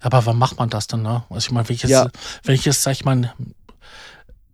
[0.00, 1.24] Aber wann macht man das dann, ne?
[1.28, 2.08] Also ich meine, wenn ich jetzt, ja.
[2.44, 3.34] wenn ich jetzt, sag ich mal,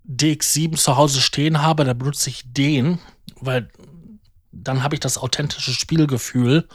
[0.08, 2.98] DX7 zu Hause stehen habe, dann benutze ich den,
[3.40, 3.68] weil
[4.52, 6.68] dann habe ich das authentische Spielgefühl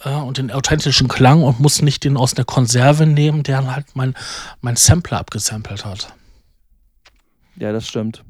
[0.00, 3.94] äh, und den authentischen Klang und muss nicht den aus der Konserve nehmen, der halt
[3.94, 4.14] mein,
[4.60, 6.12] mein Sampler abgesampelt hat.
[7.56, 8.24] Ja, das stimmt.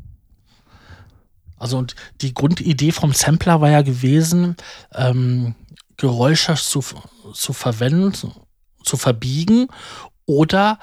[1.56, 4.56] Also und die Grundidee vom Sampler war ja gewesen,
[4.92, 5.54] ähm,
[5.96, 6.84] Geräusche zu,
[7.32, 8.32] zu verwenden,
[8.82, 9.68] zu verbiegen
[10.26, 10.78] oder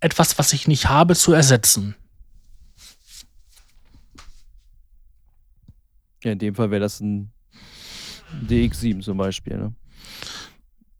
[0.00, 1.96] etwas, was ich nicht habe, zu ersetzen.
[6.22, 7.32] Ja, in dem Fall wäre das ein
[8.48, 9.56] DX7 zum Beispiel.
[9.56, 9.74] Ne?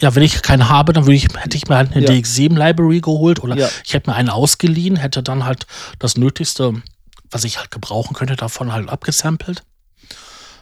[0.00, 2.10] Ja, wenn ich keinen habe, dann würde ich, hätte ich mir halt eine ja.
[2.10, 3.68] DX7-Library geholt oder ja.
[3.84, 5.66] ich hätte mir einen ausgeliehen, hätte dann halt
[5.98, 6.82] das Nötigste,
[7.30, 9.64] was ich halt gebrauchen könnte, davon halt abgesampelt.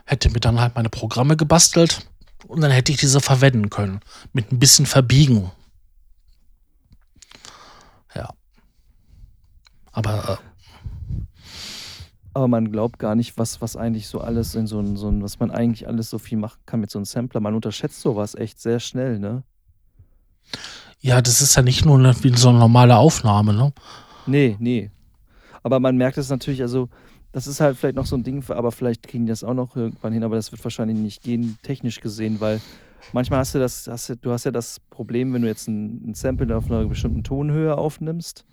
[0.06, 2.06] Hätte mir dann halt meine Programme gebastelt
[2.54, 4.00] und dann hätte ich diese verwenden können.
[4.32, 5.50] Mit ein bisschen Verbiegen.
[8.14, 8.30] Ja.
[9.92, 10.38] Aber.
[10.40, 11.24] Äh,
[12.36, 15.22] aber man glaubt gar nicht, was, was eigentlich so alles in so ein, so ein,
[15.22, 17.40] was man eigentlich alles so viel machen kann mit so einem Sampler.
[17.40, 19.44] Man unterschätzt sowas echt sehr schnell, ne?
[21.00, 23.72] Ja, das ist ja nicht nur eine, wie so eine normale Aufnahme, ne?
[24.26, 24.90] Nee, nee.
[25.62, 26.88] Aber man merkt es natürlich, also
[27.34, 29.74] das ist halt vielleicht noch so ein Ding, aber vielleicht kriegen die das auch noch
[29.74, 32.60] irgendwann hin, aber das wird wahrscheinlich nicht gehen, technisch gesehen, weil
[33.12, 36.10] manchmal hast du das, hast du, du hast ja das Problem, wenn du jetzt ein,
[36.10, 38.46] ein Sample auf einer bestimmten Tonhöhe aufnimmst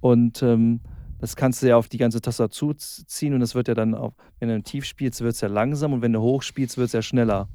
[0.00, 0.78] und ähm,
[1.18, 4.12] das kannst du ja auf die ganze Tastatur ziehen und das wird ja dann auch,
[4.38, 6.92] wenn du tief spielst, wird es ja langsam und wenn du hoch spielst, wird es
[6.92, 7.48] ja schneller.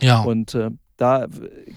[0.00, 0.22] Ja.
[0.22, 1.28] Und äh, da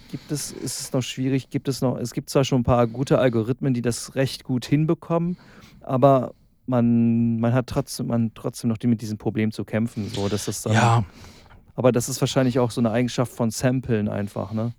[0.10, 2.88] gibt es, ist es noch schwierig, gibt es noch, es gibt zwar schon ein paar
[2.88, 5.38] gute Algorithmen, die das recht gut hinbekommen,
[5.82, 6.34] aber
[6.66, 10.10] man, man hat trotzdem, man trotzdem noch mit diesem Problem zu kämpfen.
[10.10, 11.04] So, dass das dann, ja.
[11.76, 14.74] Aber das ist wahrscheinlich auch so eine Eigenschaft von Samplen einfach, ne?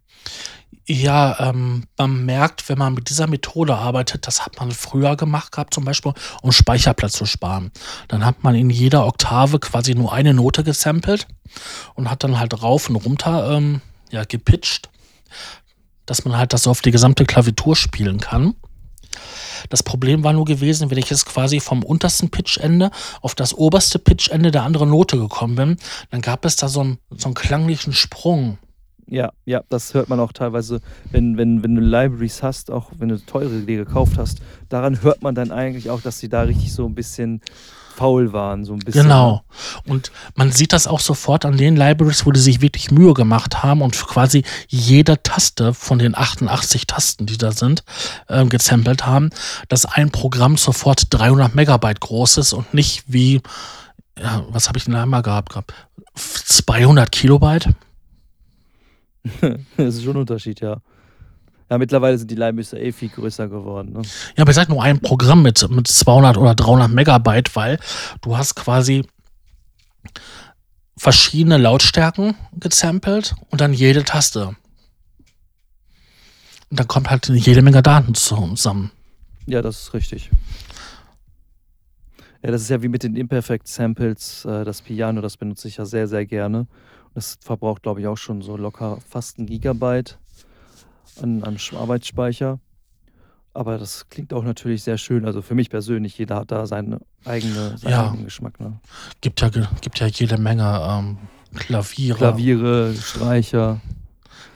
[0.87, 5.53] Ja, ähm, man merkt, wenn man mit dieser Methode arbeitet, das hat man früher gemacht
[5.53, 6.13] gehabt, zum Beispiel,
[6.43, 7.71] um Speicherplatz zu sparen.
[8.09, 11.29] Dann hat man in jeder Oktave quasi nur eine Note gesampelt
[11.95, 13.81] und hat dann halt rauf und runter ähm,
[14.11, 14.91] ja, gepitcht,
[16.05, 18.55] dass man halt das auf die gesamte Klavitur spielen kann.
[19.69, 22.91] Das Problem war nur gewesen, wenn ich jetzt quasi vom untersten Pitchende
[23.21, 25.77] auf das oberste Pitchende der anderen Note gekommen bin,
[26.11, 28.59] dann gab es da so einen, so einen klanglichen Sprung.
[29.07, 33.11] Ja, ja, das hört man auch teilweise, wenn, wenn, wenn du Libraries hast, auch wenn
[33.11, 36.73] du teure dir gekauft hast, daran hört man dann eigentlich auch, dass sie da richtig
[36.73, 37.43] so ein bisschen
[37.97, 39.05] faul waren, so ein bisschen.
[39.05, 39.43] Genau.
[39.87, 43.63] Und man sieht das auch sofort an den Libraries, wo die sich wirklich Mühe gemacht
[43.63, 47.85] haben und quasi jede Taste von den 88 Tasten, die da sind,
[48.29, 49.31] äh, gesampelt haben,
[49.69, 53.41] dass ein Programm sofort 300 Megabyte groß ist und nicht wie,
[54.19, 55.51] ja, was habe ich denn einmal gehabt?
[55.51, 55.75] gehabt?
[56.15, 57.69] 200 Kilobyte?
[59.77, 60.79] das ist schon ein Unterschied, ja.
[61.73, 63.95] Ja, mittlerweile sind die Leimbüsse eh viel größer geworden.
[63.95, 64.03] Ne?
[64.37, 67.79] Ja, aber ich sag nur ein Programm mit, mit 200 oder 300 Megabyte, weil
[68.21, 69.07] du hast quasi
[70.99, 74.49] verschiedene Lautstärken gesampelt und dann jede Taste.
[76.69, 78.91] Und dann kommt halt jede Menge Daten zusammen.
[79.47, 80.29] Ja, das ist richtig.
[82.43, 84.45] Ja, das ist ja wie mit den Imperfect Samples.
[84.45, 86.67] Äh, das Piano, das benutze ich ja sehr, sehr gerne.
[87.15, 90.19] Das verbraucht, glaube ich, auch schon so locker fast ein Gigabyte
[91.21, 92.59] an, an Arbeitsspeicher.
[93.55, 95.27] Aber das klingt auch natürlich sehr schön.
[95.27, 98.07] Also für mich persönlich, jeder hat da seine eigene, seinen ja.
[98.07, 98.59] eigenen Geschmack.
[98.61, 98.81] Ne?
[99.21, 99.51] Gibt, ja,
[99.81, 101.19] gibt ja jede Menge ähm,
[101.55, 102.17] Klaviere.
[102.17, 103.81] Klaviere, Streicher.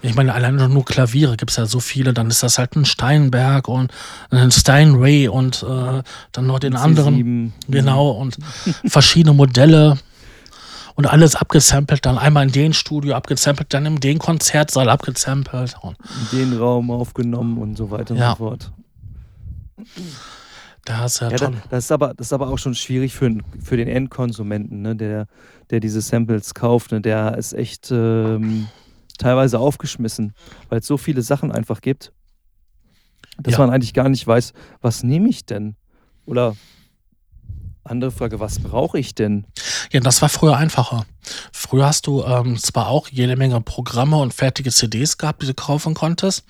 [0.02, 2.14] Ich meine, alleine nur Klaviere gibt es ja so viele.
[2.14, 3.92] Dann ist das halt ein Steinberg und
[4.30, 6.02] ein Steinway und äh,
[6.32, 6.78] dann noch den C7.
[6.78, 7.52] anderen.
[7.68, 8.36] Genau, und
[8.86, 9.98] verschiedene Modelle
[10.97, 15.76] und alles abgesampelt, dann einmal in den Studio abgesampelt, dann in den Konzertsaal abgesampelt.
[15.82, 15.97] Und
[16.32, 18.32] in den Raum aufgenommen und so weiter ja.
[18.32, 18.72] und so fort.
[20.86, 23.30] Da ist ja, ja da, das, ist aber, das ist aber auch schon schwierig für,
[23.62, 25.26] für den Endkonsumenten, ne, der,
[25.70, 26.92] der diese Samples kauft.
[26.92, 28.68] Ne, der ist echt ähm,
[29.18, 30.32] teilweise aufgeschmissen,
[30.70, 32.12] weil es so viele Sachen einfach gibt,
[33.38, 33.59] dass ja.
[33.59, 35.76] man eigentlich gar nicht weiß, was nehme ich denn?
[36.24, 36.57] Oder
[37.91, 39.47] andere Frage, was brauche ich denn?
[39.93, 41.07] Ja, das war früher einfacher.
[41.53, 45.55] Früher hast du ähm, zwar auch jede Menge Programme und fertige CDs gehabt, die du
[45.55, 46.45] kaufen konntest,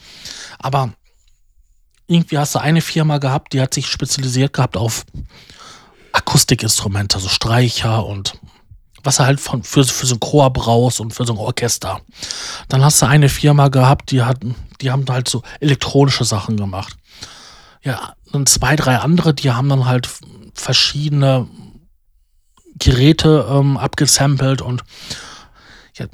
[0.59, 0.93] aber
[2.07, 5.05] irgendwie hast du eine Firma gehabt, die hat sich spezialisiert gehabt auf
[6.13, 8.39] Akustikinstrumente, also Streicher und
[9.03, 12.01] was er halt von, für, für so ein Chor brauchst und für so ein Orchester.
[12.69, 16.97] Dann hast du eine Firma gehabt, die hatten, die haben halt so elektronische Sachen gemacht.
[17.83, 20.09] Ja, und zwei, drei andere, die haben dann halt
[20.57, 21.49] verschiedene
[22.79, 24.85] Geräte ähm, abgesampelt und
[25.97, 26.07] ja,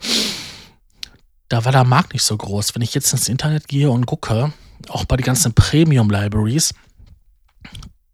[1.48, 2.74] da war der Markt nicht so groß.
[2.74, 4.52] Wenn ich jetzt ins Internet gehe und gucke,
[4.88, 6.74] auch bei den ganzen Premium-Libraries,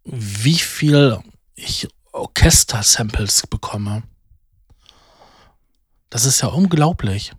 [0.03, 1.19] wie viel
[1.55, 4.03] ich Orchester-Samples bekomme.
[6.09, 7.33] Das ist ja unglaublich.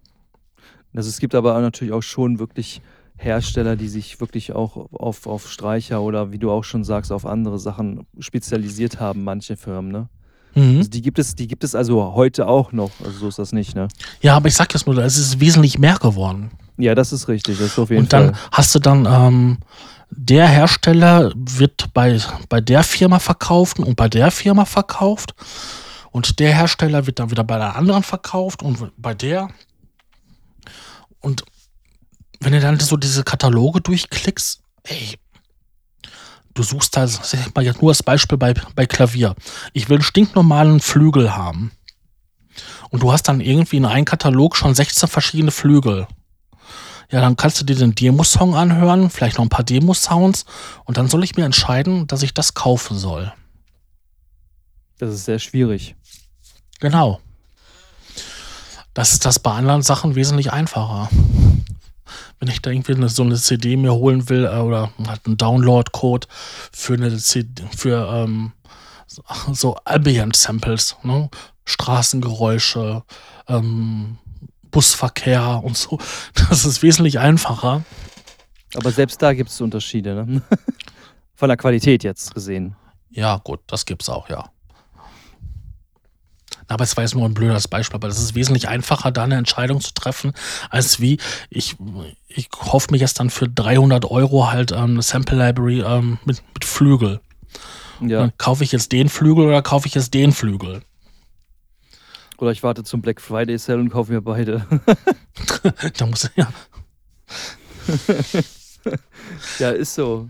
[0.94, 2.80] Also es gibt aber natürlich auch schon wirklich
[3.22, 7.26] Hersteller, die sich wirklich auch auf, auf Streicher oder wie du auch schon sagst, auf
[7.26, 10.08] andere Sachen spezialisiert haben, manche Firmen, ne?
[10.54, 10.78] Mhm.
[10.78, 12.90] Also die gibt es, die gibt es also heute auch noch.
[13.04, 13.88] Also so ist das nicht, ne?
[14.22, 16.50] Ja, aber ich sag jetzt nur, es ist wesentlich mehr geworden.
[16.78, 18.48] Ja, das ist richtig, das ist auf jeden Und dann Fall.
[18.52, 19.58] hast du dann, ähm,
[20.10, 22.18] der Hersteller wird bei,
[22.48, 25.34] bei der Firma verkauft und bei der Firma verkauft.
[26.10, 29.50] Und der Hersteller wird dann wieder bei der anderen verkauft und bei der.
[31.20, 31.44] Und
[32.40, 35.18] wenn du dann so diese Kataloge durchklickst, ey,
[36.54, 39.34] du suchst da, sag mal jetzt nur als Beispiel bei, bei Klavier.
[39.72, 41.72] Ich will einen stinknormalen Flügel haben.
[42.90, 46.08] Und du hast dann irgendwie in einem Katalog schon 16 verschiedene Flügel.
[47.10, 50.44] Ja, dann kannst du dir den Demo-Song anhören, vielleicht noch ein paar Demo-Sounds
[50.84, 53.32] und dann soll ich mir entscheiden, dass ich das kaufen soll.
[54.98, 55.96] Das ist sehr schwierig.
[56.78, 57.20] Genau.
[58.94, 61.08] Das ist das bei anderen Sachen wesentlich einfacher.
[62.40, 66.26] Wenn ich da irgendwie so eine CD mir holen will äh, oder halt einen Download-Code
[66.72, 68.52] für eine CD, für ähm,
[69.06, 69.22] so,
[69.52, 71.28] so Ambient-Samples, ne?
[71.66, 73.04] Straßengeräusche,
[73.46, 74.18] ähm,
[74.70, 75.98] Busverkehr und so.
[76.48, 77.84] Das ist wesentlich einfacher.
[78.74, 80.42] Aber selbst da gibt es Unterschiede, ne?
[81.34, 82.76] Von der Qualität jetzt gesehen.
[83.10, 84.50] Ja, gut, das gibt's auch, ja.
[86.70, 89.34] Aber es war jetzt nur ein blödes Beispiel, aber es ist wesentlich einfacher, da eine
[89.34, 90.32] Entscheidung zu treffen,
[90.70, 91.18] als wie
[91.48, 91.76] ich,
[92.28, 96.42] ich kaufe mir jetzt dann für 300 Euro halt ähm, eine Sample Library ähm, mit,
[96.54, 97.20] mit Flügel.
[98.00, 98.20] Ja.
[98.20, 100.82] Dann kaufe ich jetzt den Flügel oder kaufe ich jetzt den Flügel?
[102.38, 104.64] Oder ich warte zum Black Friday Sale und kaufe mir beide.
[105.98, 106.48] da muss ja.
[109.58, 110.28] ja, ist so.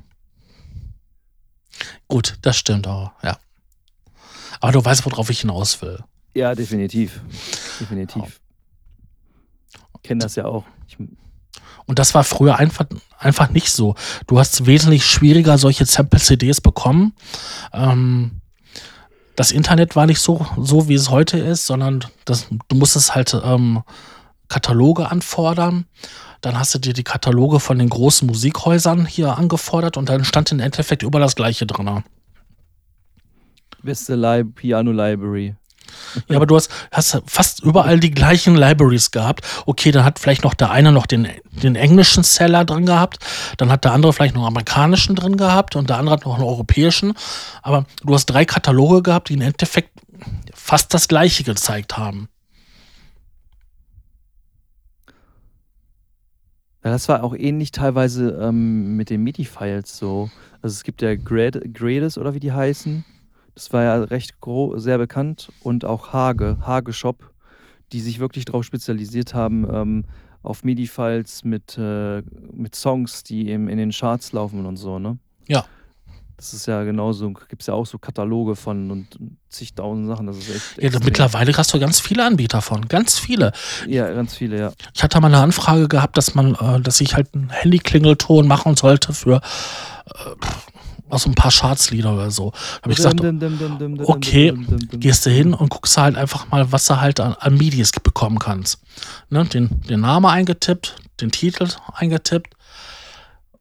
[2.08, 3.38] Gut, das stimmt auch, ja.
[4.60, 6.02] Aber du weißt, worauf ich hinaus will.
[6.34, 7.20] Ja, definitiv.
[7.80, 8.40] Definitiv.
[9.96, 10.64] Ich kenne das ja auch.
[10.88, 10.96] Ich,
[11.86, 12.86] Und das war früher einfach,
[13.18, 13.94] einfach nicht so.
[14.26, 17.14] Du hast wesentlich schwieriger solche Sample-CDs bekommen.
[17.72, 18.40] Ähm,
[19.36, 23.34] das Internet war nicht so, so wie es heute ist, sondern das, du musstest halt
[23.42, 23.82] ähm,
[24.48, 25.86] Kataloge anfordern.
[26.40, 30.52] Dann hast du dir die Kataloge von den großen Musikhäusern hier angefordert und dann stand
[30.52, 32.02] im Endeffekt über das Gleiche drin.
[33.82, 35.54] beste Piano Library.
[36.28, 39.46] Ja, aber du hast, hast fast überall die gleichen Libraries gehabt.
[39.66, 43.18] Okay, dann hat vielleicht noch der eine noch den, den englischen Seller drin gehabt,
[43.56, 46.34] dann hat der andere vielleicht noch einen amerikanischen drin gehabt und der andere hat noch
[46.34, 47.14] einen europäischen.
[47.62, 49.90] Aber du hast drei Kataloge gehabt, die im Endeffekt
[50.52, 52.28] fast das gleiche gezeigt haben.
[56.82, 60.30] Ja, das war auch ähnlich teilweise ähm, mit den MIDI-Files so.
[60.62, 63.04] Also es gibt ja Grad Grades oder wie die heißen.
[63.60, 64.36] Das war ja recht
[64.76, 65.52] sehr bekannt.
[65.62, 67.30] Und auch Hage, Hage Shop,
[67.92, 70.04] die sich wirklich darauf spezialisiert haben, ähm,
[70.42, 72.22] auf MIDI-Files mit, äh,
[72.54, 75.18] mit Songs, die eben in den Charts laufen und so, ne?
[75.46, 75.66] Ja.
[76.38, 79.18] Das ist ja genauso, gibt es ja auch so Kataloge von und
[79.50, 80.26] zigtausend Sachen.
[80.26, 80.78] Das ist echt.
[80.78, 81.04] Ja, extrem.
[81.04, 83.52] mittlerweile hast du ganz viele Anbieter von, ganz viele.
[83.86, 84.72] Ja, ganz viele, ja.
[84.94, 88.74] Ich hatte mal eine Anfrage gehabt, dass man, äh, dass ich halt einen Handyklingelton machen
[88.74, 89.42] sollte für
[90.06, 90.12] äh,
[91.10, 92.50] aus ein paar Chartslieder oder so.
[92.50, 93.20] Da habe ich gesagt,
[94.08, 94.54] okay,
[94.92, 98.38] gehst du hin und guckst halt einfach mal, was du halt an, an Midis bekommen
[98.38, 98.80] kannst.
[99.28, 99.44] Ne?
[99.44, 102.54] Den, den Namen eingetippt, den Titel eingetippt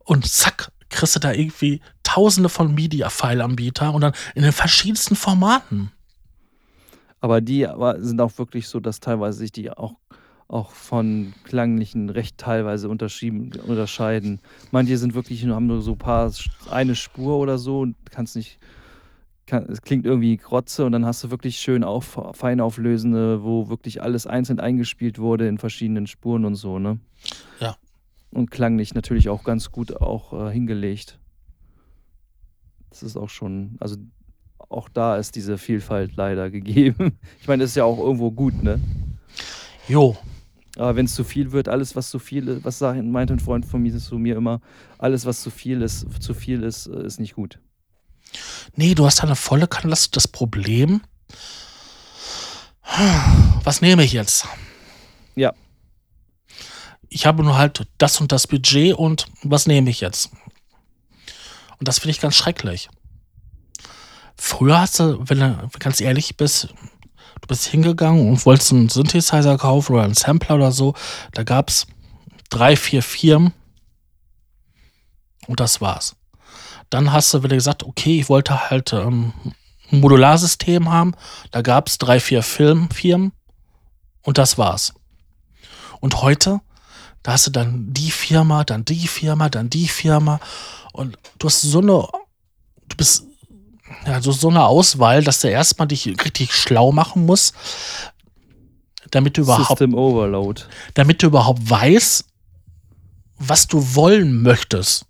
[0.06, 5.92] und zack, kriegst du da irgendwie tausende von Media-File-Anbieter und dann in den verschiedensten Formaten.
[7.22, 9.96] Aber die aber sind auch wirklich so, dass teilweise sich die auch,
[10.50, 14.40] auch von klanglichen recht teilweise unterscheiden.
[14.72, 16.34] Manche sind wirklich nur, haben nur so ein paar,
[16.72, 18.58] eine Spur oder so und kannst nicht,
[19.46, 24.02] kann, es klingt irgendwie Grotze und dann hast du wirklich schön auf, feinauflösende, wo wirklich
[24.02, 27.00] alles einzeln eingespielt wurde in verschiedenen Spuren und so, ne?
[27.60, 27.78] Ja.
[28.32, 31.20] Und klanglich natürlich auch ganz gut auch äh, hingelegt.
[32.90, 33.98] Das ist auch schon, also
[34.58, 37.20] auch da ist diese Vielfalt leider gegeben.
[37.40, 38.80] Ich meine, das ist ja auch irgendwo gut, ne?
[39.88, 40.18] Jo,
[40.80, 43.40] Aber wenn es zu viel wird, alles, was zu viel ist, was sagt, meint ein
[43.40, 44.62] Freund von mir zu mir immer,
[44.98, 47.60] alles, was zu viel ist, zu viel ist, äh, ist nicht gut.
[48.78, 51.02] nee, du hast da eine volle Kanne, das, das Problem.
[53.66, 54.48] Was nehme ich jetzt?
[55.36, 55.54] Ja.
[57.10, 60.32] Ich habe nur halt das und das Budget und was nehme ich jetzt?
[61.78, 62.90] Und das finde ich ganz schrecklich.
[64.38, 66.74] Früher hast du, wenn du ganz ehrlich bist,
[67.42, 70.94] du bist hingegangen und wolltest einen Synthesizer kaufen oder einen Sampler oder so,
[71.34, 71.88] da gab es
[72.50, 73.54] drei, vier Firmen.
[75.48, 76.16] Und das war's.
[76.90, 79.34] Dann hast du wieder gesagt, okay, ich wollte halt ähm,
[79.92, 81.16] ein Modularsystem haben,
[81.52, 83.32] da gab es drei, vier Film, Firmen.
[84.22, 84.94] Und das war's.
[86.00, 86.62] Und heute,
[87.24, 90.40] da hast du dann die Firma, dann die Firma, dann die Firma.
[90.94, 92.08] Und du hast so eine,
[92.88, 93.26] du bist
[94.06, 97.54] ja, so, so eine Auswahl, dass du erstmal dich richtig schlau machen musst,
[99.12, 100.64] damit du überhaupt, System Overload.
[100.94, 102.26] damit du überhaupt weißt,
[103.38, 105.06] was du wollen möchtest.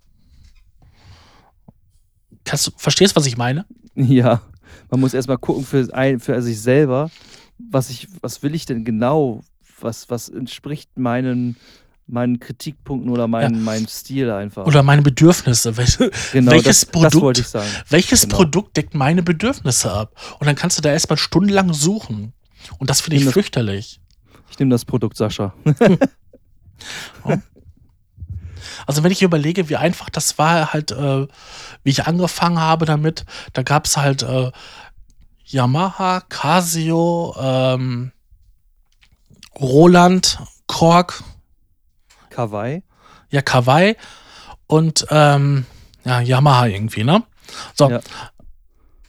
[2.46, 3.66] Kannst du, verstehst, was ich meine?
[3.96, 4.42] Ja,
[4.90, 7.10] man muss erstmal gucken für, ein, für sich selber,
[7.58, 9.42] was ich, was will ich denn genau?
[9.82, 11.58] Was, was entspricht meinen,
[12.10, 14.66] meinen Kritikpunkten oder meinen, meinem Stil einfach.
[14.66, 15.78] Oder meine Bedürfnisse.
[15.78, 17.70] Welche, genau, welches das, das Produkt, ich sagen.
[17.90, 18.36] welches Genau.
[18.38, 20.16] Produkt deckt meine Bedürfnisse ab?
[20.40, 22.34] Und dann kannst du da erstmal stundenlang suchen.
[22.78, 24.02] Und das finde ich das- fürchterlich.
[24.52, 25.54] Ich nehme das Produkt Sascha.
[28.86, 31.28] Also wenn ich überlege, wie einfach das war, halt, äh,
[31.84, 34.52] wie ich angefangen habe damit, da gab es halt äh,
[35.46, 38.12] Yamaha, Casio, ähm,
[39.60, 41.24] Roland, Korg,
[42.30, 42.84] Kawaii.
[43.32, 43.96] ja, Kawai
[44.68, 45.66] und ähm,
[46.06, 47.24] ja, Yamaha irgendwie, ne?
[47.76, 47.90] So.
[47.90, 48.00] Ja.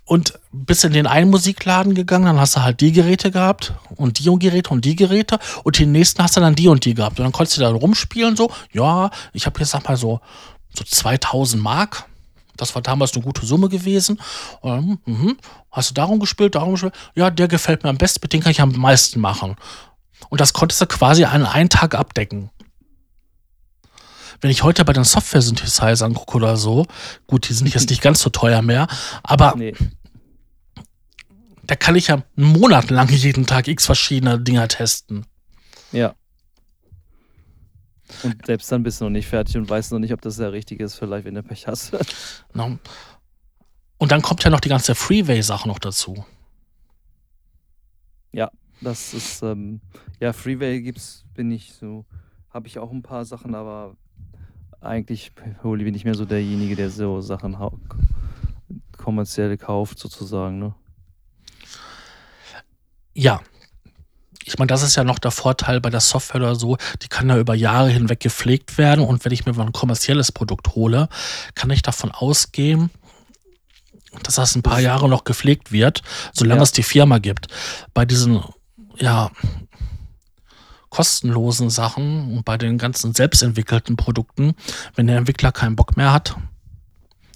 [0.05, 4.18] Und bist in den einen Musikladen gegangen, dann hast du halt die Geräte gehabt und
[4.18, 6.95] die und Geräte und die Geräte und den nächsten hast du dann die und die
[6.95, 7.21] gehabt.
[7.21, 10.21] Und dann konntest du da rumspielen so, ja, ich habe jetzt sag mal so,
[10.75, 12.07] so 2000 Mark.
[12.57, 14.21] Das war damals eine gute Summe gewesen.
[14.62, 15.37] Und, dann, mhm,
[15.71, 16.95] hast du darum gespielt, darum gespielt?
[17.14, 19.55] Ja, der gefällt mir am besten, mit dem kann ich am meisten machen.
[20.29, 22.51] Und das konntest du quasi an einen Tag abdecken.
[24.41, 26.86] Wenn ich heute bei den Software-Synthesizern gucke oder so,
[27.26, 28.86] gut, die sind jetzt nicht ganz so teuer mehr,
[29.22, 29.74] aber Nee.
[31.64, 35.26] da kann ich ja einen Monat lang jeden Tag x verschiedene Dinger testen.
[35.93, 36.14] Ja.
[38.22, 40.53] Und selbst dann bist du noch nicht fertig und weißt noch nicht, ob das der
[40.53, 41.93] richtige ist, vielleicht, wenn du Pech hast.
[42.55, 42.78] Ne?
[43.99, 46.24] Und dann kommt ja noch die ganze Freeway-Sache noch dazu.
[48.82, 49.80] Das ist, ähm,
[50.20, 52.07] ja, Freeway gibt's, bin ich so,
[52.49, 53.97] habe ich auch ein paar Sachen, aber
[54.81, 57.57] eigentlich hole bin ich mehr so derjenige, der so Sachen
[58.97, 60.74] kommerziell kauft, sozusagen, ne?
[63.14, 63.41] Ja.
[64.45, 67.28] Ich meine, das ist ja noch der Vorteil bei der Software oder so, die kann
[67.28, 71.09] ja über Jahre hinweg gepflegt werden und wenn ich mir mal ein kommerzielles Produkt hole,
[71.55, 72.91] kann ich davon ausgehen,
[74.22, 76.03] dass das ein paar Jahre noch gepflegt wird,
[76.33, 76.62] solange Ja.
[76.64, 77.47] es die Firma gibt.
[77.95, 78.43] Bei diesen,
[78.99, 79.31] ja,
[80.91, 84.55] kostenlosen Sachen und bei den ganzen selbstentwickelten Produkten,
[84.97, 86.36] wenn der Entwickler keinen Bock mehr hat,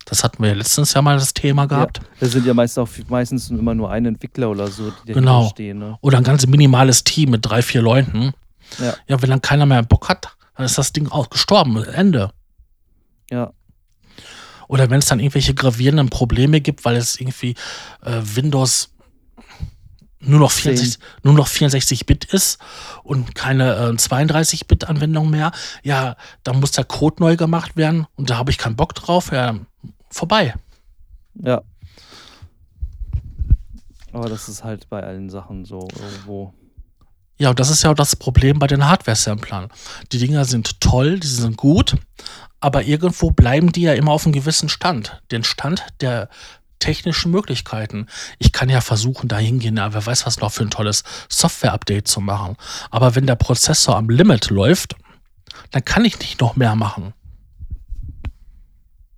[0.07, 2.89] das hatten wir ja letztens ja mal das Thema gehabt, Da sind ja meist auch
[3.09, 5.49] meistens immer nur ein Entwickler oder so, die Genau.
[5.49, 5.97] stehen, ne?
[6.03, 8.33] oder ein ganz minimales Team mit drei, vier Leuten,
[8.79, 8.95] Ja.
[9.07, 12.31] ja, wenn dann keiner mehr Bock hat, dann ist das Ding auch gestorben, Ende.
[13.31, 13.53] Ja,
[14.69, 17.55] Oder wenn es dann irgendwelche gravierenden Probleme gibt, weil es irgendwie
[18.03, 18.94] äh, Windows
[20.27, 22.59] nur noch 64, nur noch 64-Bit ist
[23.03, 25.53] und keine äh, 32-Bit-Anwendung mehr,
[25.83, 29.33] ja, dann muss der Code neu gemacht werden und da habe ich keinen Bock drauf,
[29.33, 29.55] ja,
[30.11, 30.55] vorbei.
[31.35, 31.63] ja.
[34.13, 36.55] Aber das ist halt bei allen Sachen so irgendwo.
[37.37, 39.69] Ja, und das ist ja auch das Problem bei den Hardware-Samplern.
[40.13, 41.97] Die Dinger sind toll, die sind gut,
[42.61, 45.21] aber irgendwo bleiben die ja immer auf einem gewissen Stand.
[45.33, 46.29] Den Stand der
[46.79, 48.07] technischen Möglichkeiten.
[48.39, 52.09] Ich kann ja versuchen, da hingehen, ja, wer weiß, was noch für ein tolles Software-Update
[52.09, 52.57] zu machen.
[52.91, 54.97] Aber wenn der Prozessor am Limit läuft,
[55.71, 57.15] dann kann ich nicht noch mehr machen.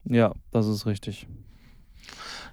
[0.04, 1.26] Ja, das ist richtig.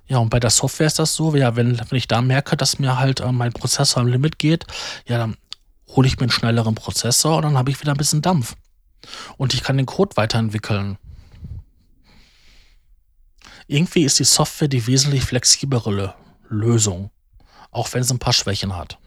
[0.07, 2.79] Ja, und bei der Software ist das so, ja, wenn, wenn ich da merke, dass
[2.79, 4.65] mir halt äh, mein Prozessor am Limit geht,
[5.07, 5.37] ja, dann
[5.89, 8.55] hole ich mir einen schnelleren Prozessor und dann habe ich wieder ein bisschen Dampf.
[9.37, 10.97] Und ich kann den Code weiterentwickeln.
[13.73, 16.13] Irgendwie ist die Software die wesentlich flexiblere
[16.47, 17.09] Lösung,
[17.71, 18.99] auch wenn sie ein paar Schwächen hat.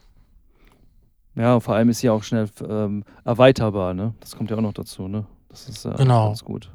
[1.36, 4.14] Ja, und vor allem ist sie auch schnell ähm, erweiterbar, ne?
[4.18, 5.24] Das kommt ja auch noch dazu, ne?
[5.50, 6.28] Das ist ja Genau.
[6.28, 6.70] ganz gut.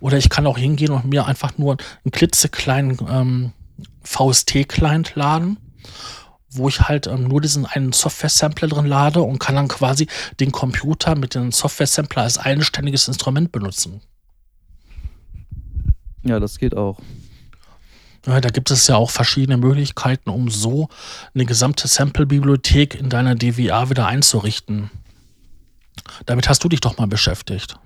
[0.00, 3.52] Oder ich kann auch hingehen und mir einfach nur einen klitzekleinen ähm,
[4.02, 5.58] VST-Client laden,
[6.50, 10.08] wo ich halt ähm, nur diesen einen Software-Sampler drin lade und kann dann quasi
[10.40, 14.00] den Computer mit dem Software-Sampler als eigenständiges Instrument benutzen.
[16.24, 16.98] Ja, das geht auch.
[18.26, 20.88] Ja, da gibt es ja auch verschiedene Möglichkeiten, um so
[21.34, 24.90] eine gesamte Sample-Bibliothek in deiner DWA wieder einzurichten.
[26.26, 27.78] Damit hast du dich doch mal beschäftigt.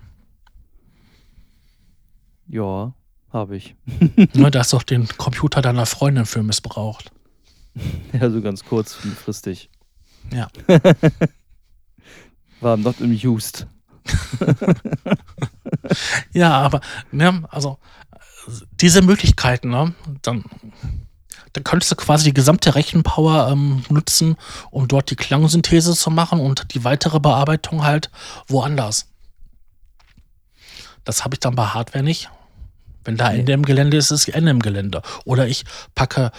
[2.48, 2.94] Ja,
[3.32, 3.74] habe ich.
[4.32, 7.12] Da hast du doch den Computer deiner Freundin für missbraucht.
[8.12, 9.70] Ja, so ganz kurzfristig.
[10.32, 10.48] Ja.
[12.60, 13.66] War not amused.
[16.32, 16.80] Ja, aber,
[17.12, 17.78] ne, also
[18.72, 20.44] diese Möglichkeiten, ne, dann,
[21.52, 24.36] dann könntest du quasi die gesamte Rechenpower ähm, nutzen,
[24.70, 28.10] um dort die Klangsynthese zu machen und die weitere Bearbeitung halt
[28.48, 29.06] woanders.
[31.04, 32.30] Das habe ich dann bei Hardware nicht,
[33.04, 35.02] Wenn da Ende im Gelände ist, ist Ende im Gelände.
[35.24, 35.64] Oder ich
[35.94, 36.30] packe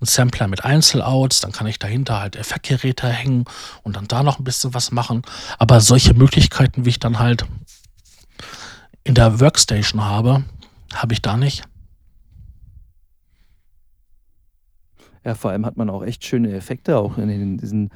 [0.00, 3.44] einen Sampler mit Einzelouts, dann kann ich dahinter halt Effektgeräte hängen
[3.82, 5.22] und dann da noch ein bisschen was machen.
[5.58, 7.44] Aber solche Möglichkeiten, wie ich dann halt
[9.02, 10.44] in der Workstation habe,
[10.94, 11.64] habe ich da nicht.
[15.24, 17.90] Ja, vor allem hat man auch echt schöne Effekte, auch in den, diesen,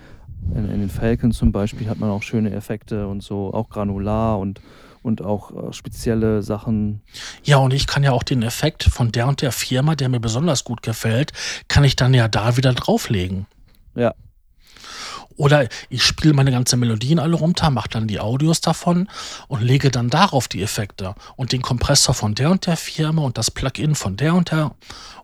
[0.55, 4.38] in, in den Falcon zum Beispiel hat man auch schöne Effekte und so, auch granular
[4.38, 4.61] und,
[5.03, 7.01] und auch äh, spezielle Sachen.
[7.43, 10.20] Ja, und ich kann ja auch den Effekt von der und der Firma, der mir
[10.20, 11.32] besonders gut gefällt,
[11.68, 13.47] kann ich dann ja da wieder drauflegen.
[13.95, 14.14] Ja.
[15.37, 19.09] Oder ich spiele meine ganzen Melodien alle runter, mache dann die Audios davon
[19.49, 23.39] und lege dann darauf die Effekte und den Kompressor von der und der Firma und
[23.39, 24.74] das Plugin von der und der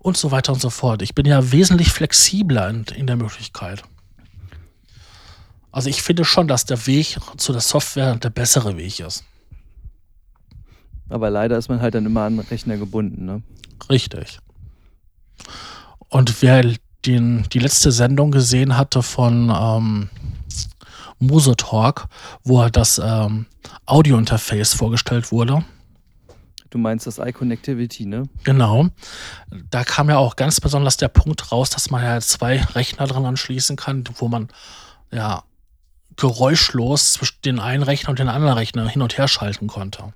[0.00, 1.02] und so weiter und so fort.
[1.02, 3.82] Ich bin ja wesentlich flexibler in, in der Möglichkeit.
[5.70, 9.24] Also ich finde schon, dass der Weg zu der Software der bessere Weg ist.
[11.08, 13.42] Aber leider ist man halt dann immer an den Rechner gebunden, ne?
[13.88, 14.40] Richtig.
[16.08, 16.74] Und wer
[17.06, 20.10] den, die letzte Sendung gesehen hatte von ähm,
[21.18, 22.08] Muse Talk,
[22.44, 23.46] wo das ähm,
[23.86, 25.64] Audio-Interface vorgestellt wurde.
[26.70, 28.28] Du meinst das iConnectivity, ne?
[28.44, 28.88] Genau.
[29.70, 33.24] Da kam ja auch ganz besonders der Punkt raus, dass man ja zwei Rechner dran
[33.24, 34.48] anschließen kann, wo man
[35.10, 35.44] ja
[36.16, 40.12] geräuschlos zwischen den einen Rechner und den anderen Rechner hin und her schalten konnte.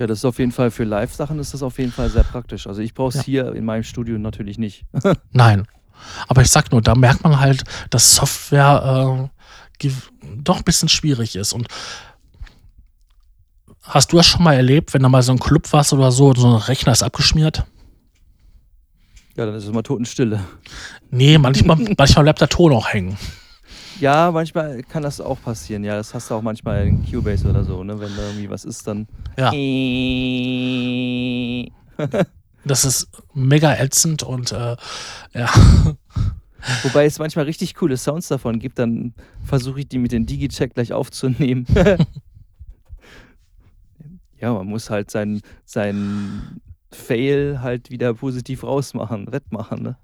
[0.00, 2.66] Ja, das ist auf jeden Fall für Live-Sachen ist das auf jeden Fall sehr praktisch.
[2.66, 3.22] Also ich brauche es ja.
[3.22, 4.86] hier in meinem Studio natürlich nicht.
[5.32, 5.68] Nein.
[6.26, 9.28] Aber ich sag nur, da merkt man halt, dass Software
[9.82, 9.90] äh,
[10.38, 11.52] doch ein bisschen schwierig ist.
[11.52, 11.68] Und
[13.82, 16.32] hast du das schon mal erlebt, wenn da mal so ein Club warst oder so,
[16.32, 17.66] so ein Rechner ist abgeschmiert?
[19.36, 20.40] Ja, dann ist es immer Totenstille.
[21.10, 23.18] Nee, manchmal, manchmal bleibt der Ton auch hängen.
[24.00, 25.84] Ja, manchmal kann das auch passieren.
[25.84, 28.00] Ja, das hast du auch manchmal in Cubase oder so, ne?
[28.00, 29.06] Wenn da irgendwie was ist, dann.
[29.36, 29.50] Ja.
[32.64, 34.76] das ist mega ätzend und äh,
[35.34, 35.50] ja.
[36.82, 40.74] Wobei es manchmal richtig coole Sounds davon gibt, dann versuche ich die mit dem Digi-Check
[40.74, 41.64] gleich aufzunehmen.
[44.38, 49.82] ja, man muss halt sein, sein Fail halt wieder positiv rausmachen, wettmachen.
[49.82, 49.96] Ne?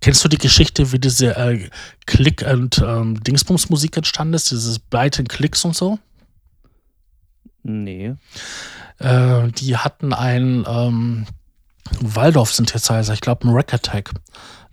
[0.00, 1.68] Kennst du die Geschichte, wie diese äh,
[2.06, 4.50] Klick- und ähm, Dingsbums-Musik entstanden ist?
[4.50, 5.98] Dieses Blight Klicks und so?
[7.62, 8.14] Nee.
[8.98, 11.26] Äh, die hatten einen ähm,
[12.00, 14.10] Waldorf-Synthesizer, ich glaube einen Rack Attack,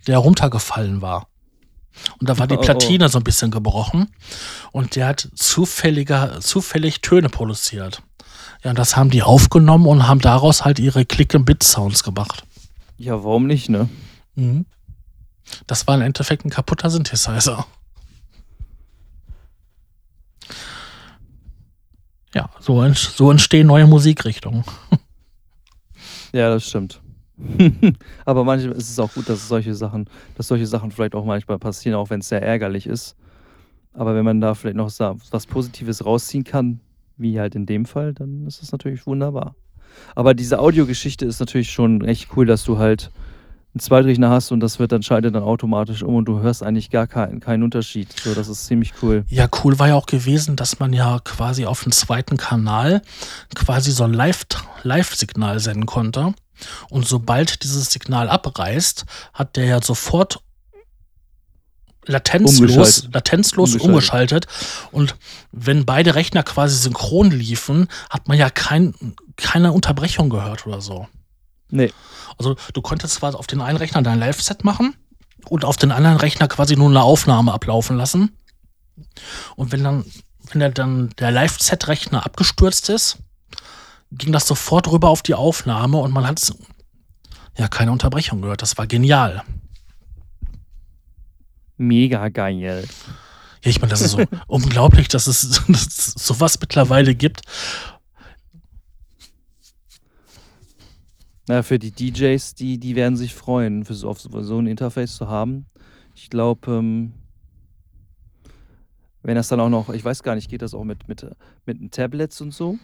[0.06, 1.28] der runtergefallen war.
[2.20, 3.10] Und da war die Platine oh, oh.
[3.10, 4.08] so ein bisschen gebrochen
[4.72, 8.02] und der hat zufälliger, zufällig Töne produziert.
[8.62, 12.44] Ja, und das haben die aufgenommen und haben daraus halt ihre Click-and-Bit-Sounds gemacht.
[12.96, 13.88] Ja, warum nicht, ne?
[14.34, 14.66] Mhm.
[15.66, 17.66] Das war im Endeffekt ein kaputter Synthesizer.
[22.34, 24.64] Ja, so, so entstehen neue Musikrichtungen.
[26.34, 27.02] Ja, das stimmt.
[28.24, 31.58] Aber manchmal ist es auch gut, dass solche Sachen, dass solche Sachen vielleicht auch manchmal
[31.58, 33.16] passieren, auch wenn es sehr ärgerlich ist.
[33.92, 34.90] Aber wenn man da vielleicht noch
[35.30, 36.80] was Positives rausziehen kann,
[37.18, 39.54] wie halt in dem Fall, dann ist das natürlich wunderbar.
[40.14, 43.10] Aber diese Audiogeschichte ist natürlich schon echt cool, dass du halt
[43.74, 46.90] einen Zweitrechner hast und das wird dann schaltet dann automatisch um und du hörst eigentlich
[46.90, 48.08] gar keinen, keinen Unterschied.
[48.22, 49.24] So, das ist ziemlich cool.
[49.28, 53.00] Ja, cool war ja auch gewesen, dass man ja quasi auf dem zweiten Kanal
[53.54, 56.34] quasi so ein Live-Signal senden konnte.
[56.90, 60.40] Und sobald dieses Signal abreißt, hat der ja sofort
[62.04, 63.14] latenzlos, umgeschaltet.
[63.14, 64.46] latenzlos umgeschaltet.
[64.46, 64.46] umgeschaltet.
[64.92, 65.16] Und
[65.50, 68.94] wenn beide Rechner quasi synchron liefen, hat man ja kein,
[69.36, 71.08] keine Unterbrechung gehört oder so.
[71.72, 71.90] Nee.
[72.38, 74.94] Also du konntest zwar auf den einen Rechner dein Live-Set machen
[75.48, 78.36] und auf den anderen Rechner quasi nur eine Aufnahme ablaufen lassen.
[79.56, 80.04] Und wenn dann,
[80.50, 83.18] wenn der dann der Live-Set-Rechner abgestürzt ist,
[84.12, 86.52] ging das sofort rüber auf die Aufnahme und man hat
[87.56, 88.60] ja keine Unterbrechung gehört.
[88.60, 89.42] Das war genial.
[91.78, 92.86] Mega geil.
[93.64, 97.40] Ja, ich meine, das ist so unglaublich, dass es, dass es sowas mittlerweile gibt.
[101.48, 105.16] Naja, für die DJs, die, die werden sich freuen, für so, auf so ein Interface
[105.16, 105.66] zu haben.
[106.14, 107.14] Ich glaube, ähm,
[109.22, 111.26] wenn das dann auch noch, ich weiß gar nicht, geht das auch mit, mit,
[111.64, 112.78] mit Tablets und so?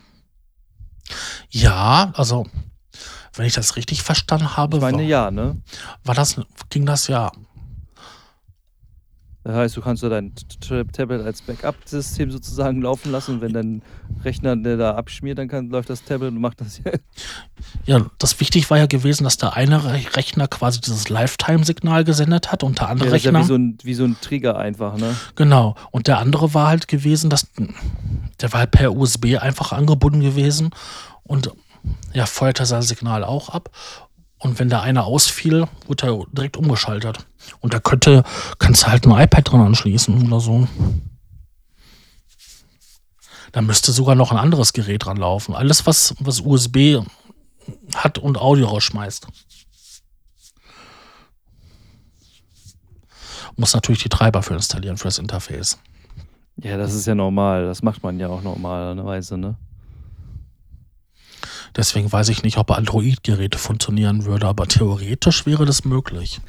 [1.51, 2.47] Ja, also,
[3.35, 4.77] wenn ich das richtig verstanden habe.
[4.77, 5.61] Ich meine, war, ja, ne?
[6.05, 6.41] War das,
[6.71, 7.33] ging das ja.
[9.49, 10.35] Das heißt, du kannst dein
[10.93, 13.83] Tablet als Backup-System sozusagen laufen lassen und wenn dein
[14.23, 16.93] Rechner da abschmiert, dann kann, läuft das Tablet und macht das ja.
[17.87, 19.83] Ja, das wichtig war ja gewesen, dass der eine
[20.17, 23.41] Rechner quasi dieses Lifetime-Signal gesendet hat und der andere ja, das Rechner.
[23.41, 25.17] Ist ja wie so, ein, wie so ein Trigger einfach, ne?
[25.35, 25.77] Genau.
[25.93, 27.47] Und der andere war halt gewesen, dass
[28.43, 30.73] der war halt per USB einfach angebunden gewesen
[31.23, 31.53] und
[32.13, 33.71] ja, feuerte sein Signal auch ab.
[34.39, 37.27] Und wenn der eine ausfiel, wurde er direkt umgeschaltet.
[37.61, 38.23] Und da könnte,
[38.59, 40.69] kannst du halt ein iPad dran anschließen oder so.
[43.53, 45.55] Da müsste sogar noch ein anderes Gerät dran laufen.
[45.55, 46.99] Alles, was, was USB
[47.95, 49.27] hat und Audio rausschmeißt.
[53.57, 55.79] Muss natürlich die Treiber für installieren, für das Interface.
[56.57, 57.67] Ja, das ist ja normal.
[57.67, 59.57] Das macht man ja auch normalerweise, ne?
[61.79, 66.41] Deswegen weiß ich nicht, ob Android-Geräte funktionieren würde, aber theoretisch wäre das möglich.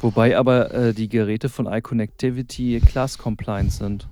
[0.00, 4.08] Wobei aber äh, die Geräte von iConnectivity Class-compliant sind.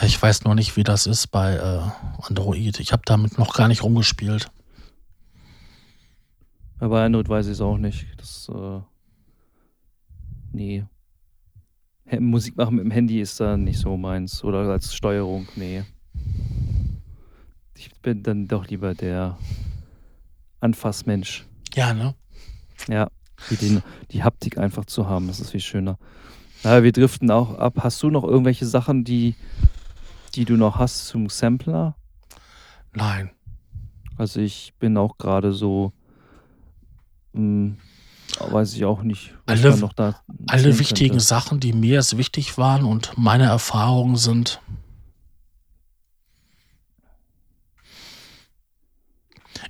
[0.00, 1.82] Ja, ich weiß noch nicht, wie das ist bei äh,
[2.22, 2.80] Android.
[2.80, 4.50] Ich habe damit noch gar nicht rumgespielt.
[6.78, 8.06] Aber bei Android weiß ich es auch nicht.
[8.16, 8.80] Das, äh,
[10.50, 10.86] nee.
[12.20, 14.42] Musik machen mit dem Handy ist da nicht so meins.
[14.42, 15.84] Oder als Steuerung, nee
[17.86, 19.36] ich bin dann doch lieber der
[20.60, 21.44] Anfassmensch.
[21.74, 22.14] Ja, ne?
[22.88, 23.10] Ja,
[23.50, 23.80] die, die,
[24.10, 25.98] die Haptik einfach zu haben, das ist viel schöner.
[26.62, 27.74] Naja, wir driften auch ab.
[27.80, 29.34] Hast du noch irgendwelche Sachen, die,
[30.34, 31.94] die du noch hast zum Sampler?
[32.94, 33.30] Nein.
[34.16, 35.92] Also ich bin auch gerade so,
[37.34, 37.76] mh, hm,
[38.50, 39.34] weiß ich auch nicht.
[39.44, 39.76] Alle,
[40.46, 41.20] alle wichtigen.
[41.20, 44.60] Sachen, die mir jetzt wichtig waren und meine Erfahrungen sind,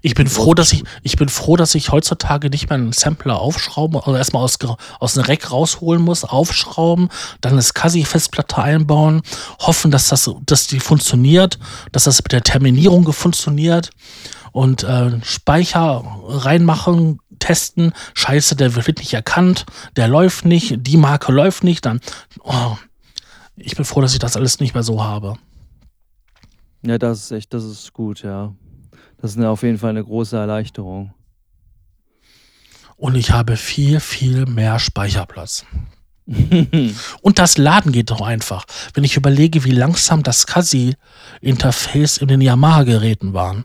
[0.04, 3.40] Ich bin froh, dass ich, ich bin froh, dass ich heutzutage nicht mehr einen Sampler
[3.40, 4.58] aufschrauben, also erstmal aus,
[5.00, 7.08] aus einem Rack rausholen muss, aufschrauben,
[7.40, 9.22] dann eine SCSI-Festplatte einbauen,
[9.60, 11.58] hoffen, dass das, dass die funktioniert,
[11.90, 13.88] dass das mit der Terminierung funktioniert
[14.52, 19.64] und äh, Speicher reinmachen, testen, scheiße, der wird nicht erkannt,
[19.96, 22.02] der läuft nicht, die Marke läuft nicht, dann,
[22.40, 22.76] oh,
[23.56, 25.38] ich bin froh, dass ich das alles nicht mehr so habe.
[26.82, 28.52] Ja, das ist echt, das ist gut, ja.
[29.24, 31.14] Das ist auf jeden Fall eine große Erleichterung.
[32.96, 35.64] Und ich habe viel, viel mehr Speicherplatz.
[37.22, 38.66] und das Laden geht doch einfach.
[38.92, 43.64] Wenn ich überlege, wie langsam das CASI-Interface in den Yamaha-Geräten waren.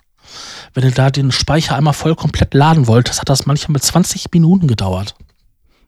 [0.74, 4.32] Wenn du da den Speicher einmal voll komplett laden wolltest, hat das manchmal mit 20
[4.32, 5.14] Minuten gedauert.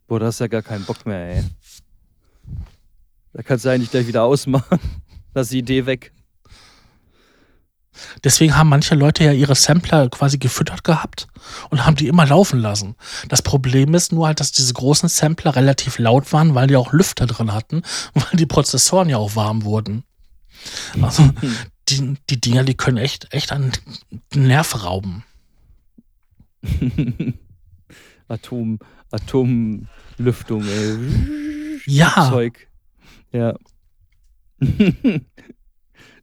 [0.06, 1.43] Boah, da hast ja gar keinen Bock mehr, ey.
[3.31, 4.80] Da kannst du eigentlich gleich wieder ausmachen.
[5.34, 6.11] Das ist die Idee weg.
[8.23, 11.28] Deswegen haben manche Leute ja ihre Sampler quasi gefüttert gehabt
[11.69, 12.95] und haben die immer laufen lassen.
[13.28, 16.94] Das Problem ist nur halt, dass diese großen Sampler relativ laut waren, weil die auch
[16.94, 17.84] Lüfter drin hatten,
[18.14, 20.03] weil die Prozessoren ja auch warm wurden.
[21.02, 21.30] Also
[21.90, 23.72] die, die Dinger, die können echt, echt an
[24.34, 25.23] Nerv rauben.
[28.28, 28.80] Atom,
[29.11, 31.82] Atomlüftung, ey.
[31.86, 32.30] Ja.
[32.30, 32.68] Zeug.
[33.34, 33.56] Ja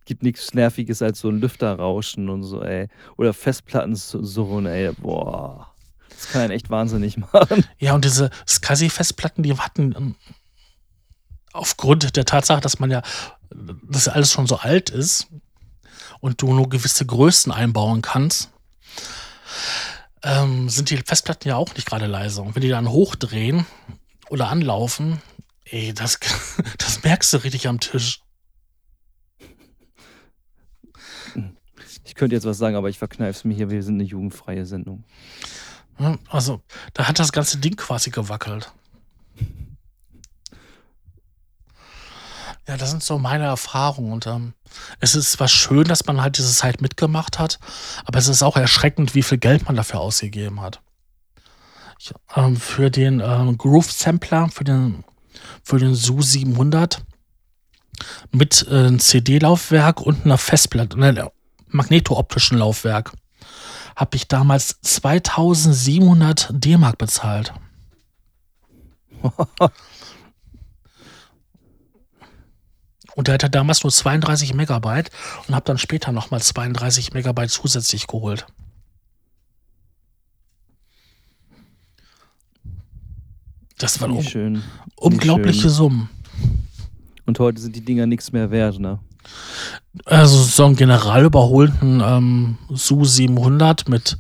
[0.09, 2.89] gibt nichts Nerviges als so ein Lüfterrauschen und so, ey.
[3.17, 4.91] Oder Festplatten so, ey.
[4.95, 5.73] Boah.
[6.09, 7.65] Das kann einen echt wahnsinnig machen.
[7.79, 10.15] Ja, und diese SCSI-Festplatten, die hatten ähm,
[11.53, 13.03] aufgrund der Tatsache, dass man ja,
[13.83, 15.29] dass alles schon so alt ist
[16.21, 18.51] und du nur gewisse Größen einbauen kannst,
[20.23, 22.41] ähm, sind die Festplatten ja auch nicht gerade leise.
[22.41, 23.67] Und wenn die dann hochdrehen
[24.31, 25.21] oder anlaufen,
[25.67, 26.19] ey, das,
[26.79, 28.23] das merkst du richtig am Tisch.
[31.91, 33.71] Ich könnte jetzt was sagen, aber ich verkneife es mir hier.
[33.71, 35.05] Wir sind eine jugendfreie Sendung.
[36.29, 36.61] Also,
[36.93, 38.73] da hat das ganze Ding quasi gewackelt.
[42.69, 44.13] Ja, das sind so meine Erfahrungen.
[44.13, 44.53] Und ähm,
[45.01, 47.59] es ist zwar schön, dass man halt diese Zeit mitgemacht hat,
[48.05, 50.83] aber es ist auch erschreckend, wie viel Geld man dafür ausgegeben hat.
[51.99, 55.03] Ich, ähm, für den ähm, Groove Sampler, für den,
[55.65, 57.03] für den SU 700
[58.31, 61.31] mit äh, einem CD-Laufwerk und einer Festplatte, ne,
[61.71, 63.13] magnetooptischen Laufwerk
[63.97, 67.53] habe ich damals 2700 D-Mark bezahlt.
[73.19, 75.11] Und der hatte damals nur 32 Megabyte
[75.49, 78.47] und habe dann später nochmal 32 Megabyte zusätzlich geholt.
[83.77, 84.63] Das waren um,
[84.95, 85.71] unglaubliche schön.
[85.71, 86.11] Summen.
[87.27, 89.01] Und heute sind die Dinger nichts mehr wert, ne?
[90.05, 94.17] Also so einen general überholten ähm, Su 700 mit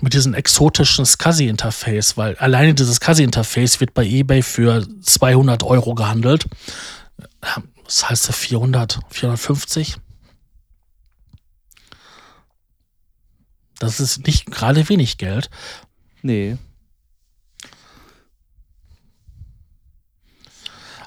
[0.00, 6.46] mit diesem exotischen SCSI-Interface, weil alleine dieses SCSI-Interface wird bei eBay für 200 Euro gehandelt.
[7.84, 8.36] Was heißt das?
[8.36, 9.96] 400, 450?
[13.78, 15.50] Das ist nicht gerade wenig Geld.
[16.22, 16.56] Nee.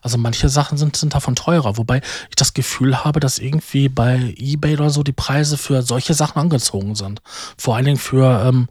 [0.02, 4.34] Also manche Sachen sind, sind davon teurer, wobei ich das Gefühl habe, dass irgendwie bei
[4.38, 7.22] eBay oder so die Preise für solche Sachen angezogen sind.
[7.58, 8.70] Vor allen Dingen für ähm,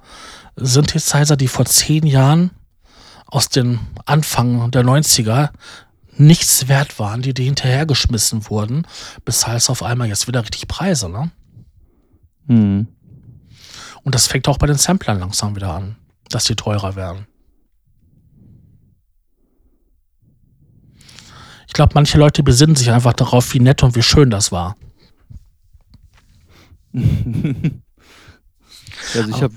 [0.56, 2.50] Synthesizer, die vor zehn Jahren
[3.26, 5.50] aus den Anfang der 90er
[6.16, 8.86] nichts wert waren, die, die hinterhergeschmissen wurden,
[9.24, 11.30] bis es auf einmal jetzt wieder richtig Preise, ne?
[12.48, 12.88] Hm.
[14.02, 15.96] Und das fängt auch bei den Samplern langsam wieder an,
[16.30, 17.27] dass die teurer werden.
[21.78, 24.76] Glaube, manche Leute besinnen sich einfach darauf, wie nett und wie schön das war.
[29.14, 29.54] also ich habe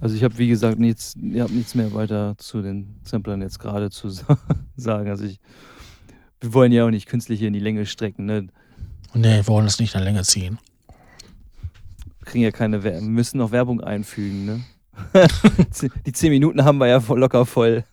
[0.00, 3.58] also ich habe wie gesagt nichts, ich habe nichts mehr weiter zu den Samplern jetzt
[3.58, 4.08] gerade zu
[4.76, 5.10] sagen.
[5.10, 5.38] Also ich,
[6.40, 8.46] wir wollen ja auch nicht künstlich hier in die Länge strecken, ne?
[9.12, 10.58] Nee, wir wollen es nicht in der Länge ziehen
[12.30, 14.60] kriegen ja keine, wir müssen noch Werbung einfügen, ne?
[16.06, 17.84] Die zehn Minuten haben wir ja locker voll.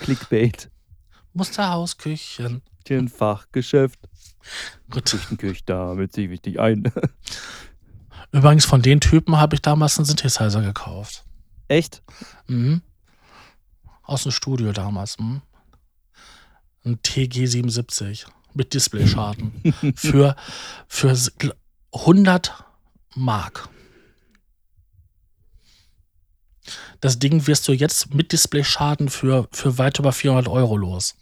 [0.00, 0.70] Clickbait.
[1.32, 2.62] Musterhausküchen.
[3.08, 4.00] Fachgeschäft.
[4.90, 5.04] Gut.
[5.04, 6.92] Küchenküche, damit sich wichtig ein.
[8.32, 11.24] Übrigens, von den Typen habe ich damals einen Synthesizer gekauft.
[11.68, 12.02] Echt?
[12.46, 12.82] Mhm.
[14.02, 15.18] Aus dem Studio damals.
[15.18, 15.42] Mhm.
[16.84, 19.52] Ein TG77 mit Displayschaden.
[19.94, 20.36] für,
[20.88, 21.16] für
[21.92, 22.64] 100
[23.14, 23.68] Mark.
[27.00, 31.16] Das Ding wirst du jetzt mit Displayschaden für, für weit über 400 Euro los.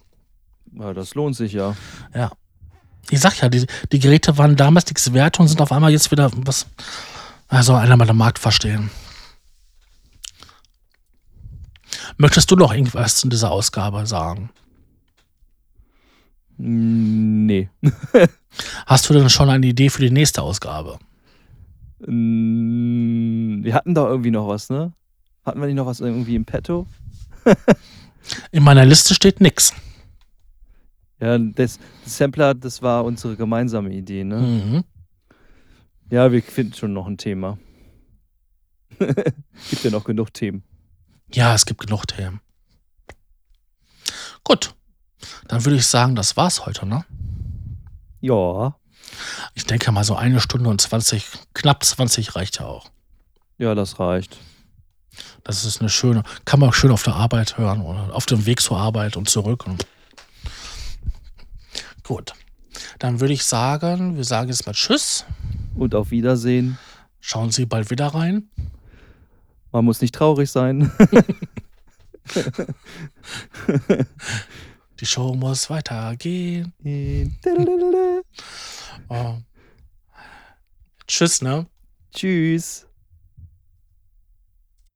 [0.73, 1.77] Ja, das lohnt sich ja.
[2.15, 2.33] Ja.
[3.11, 6.11] Ich sag ja, die, die Geräte waren damals nichts wert und sind auf einmal jetzt
[6.11, 6.67] wieder was.
[7.49, 8.91] Also einer mal den Markt verstehen.
[12.19, 14.51] Möchtest du noch irgendwas in dieser Ausgabe sagen?
[16.59, 17.71] Nee.
[18.87, 20.99] Hast du denn schon eine Idee für die nächste Ausgabe?
[22.01, 24.93] Wir hatten da irgendwie noch was, ne?
[25.49, 26.87] Hatten wir nicht noch was irgendwie im Petto?
[28.53, 29.73] In meiner Liste steht nix.
[31.21, 34.37] Ja, das, das Sampler, das war unsere gemeinsame Idee, ne?
[34.37, 34.85] Mhm.
[36.11, 37.57] Ja, wir finden schon noch ein Thema.
[38.99, 40.63] Gibt ja noch genug Themen.
[41.33, 42.43] Ja, es gibt genug Themen.
[44.45, 44.75] Gut.
[45.47, 47.07] Dann würde ich sagen, das war's heute, ne?
[48.21, 48.77] Ja.
[49.55, 52.91] Ich denke mal, so eine Stunde und 20, knapp 20 reicht ja auch.
[53.57, 54.37] Ja, das reicht.
[55.45, 58.47] Das ist eine schöne, kann man auch schön auf der Arbeit hören oder auf dem
[58.47, 59.65] Weg zur Arbeit und zurück.
[62.03, 62.33] Gut.
[62.99, 65.25] Dann würde ich sagen, wir sagen jetzt mal Tschüss.
[65.75, 66.79] Und auf Wiedersehen.
[67.21, 68.49] Schauen Sie bald wieder rein.
[69.73, 70.91] Man muss nicht traurig sein.
[75.01, 76.73] Die Show muss weitergehen.
[79.09, 79.37] Oh.
[81.07, 81.67] Tschüss, ne?
[82.13, 82.88] Tschüss.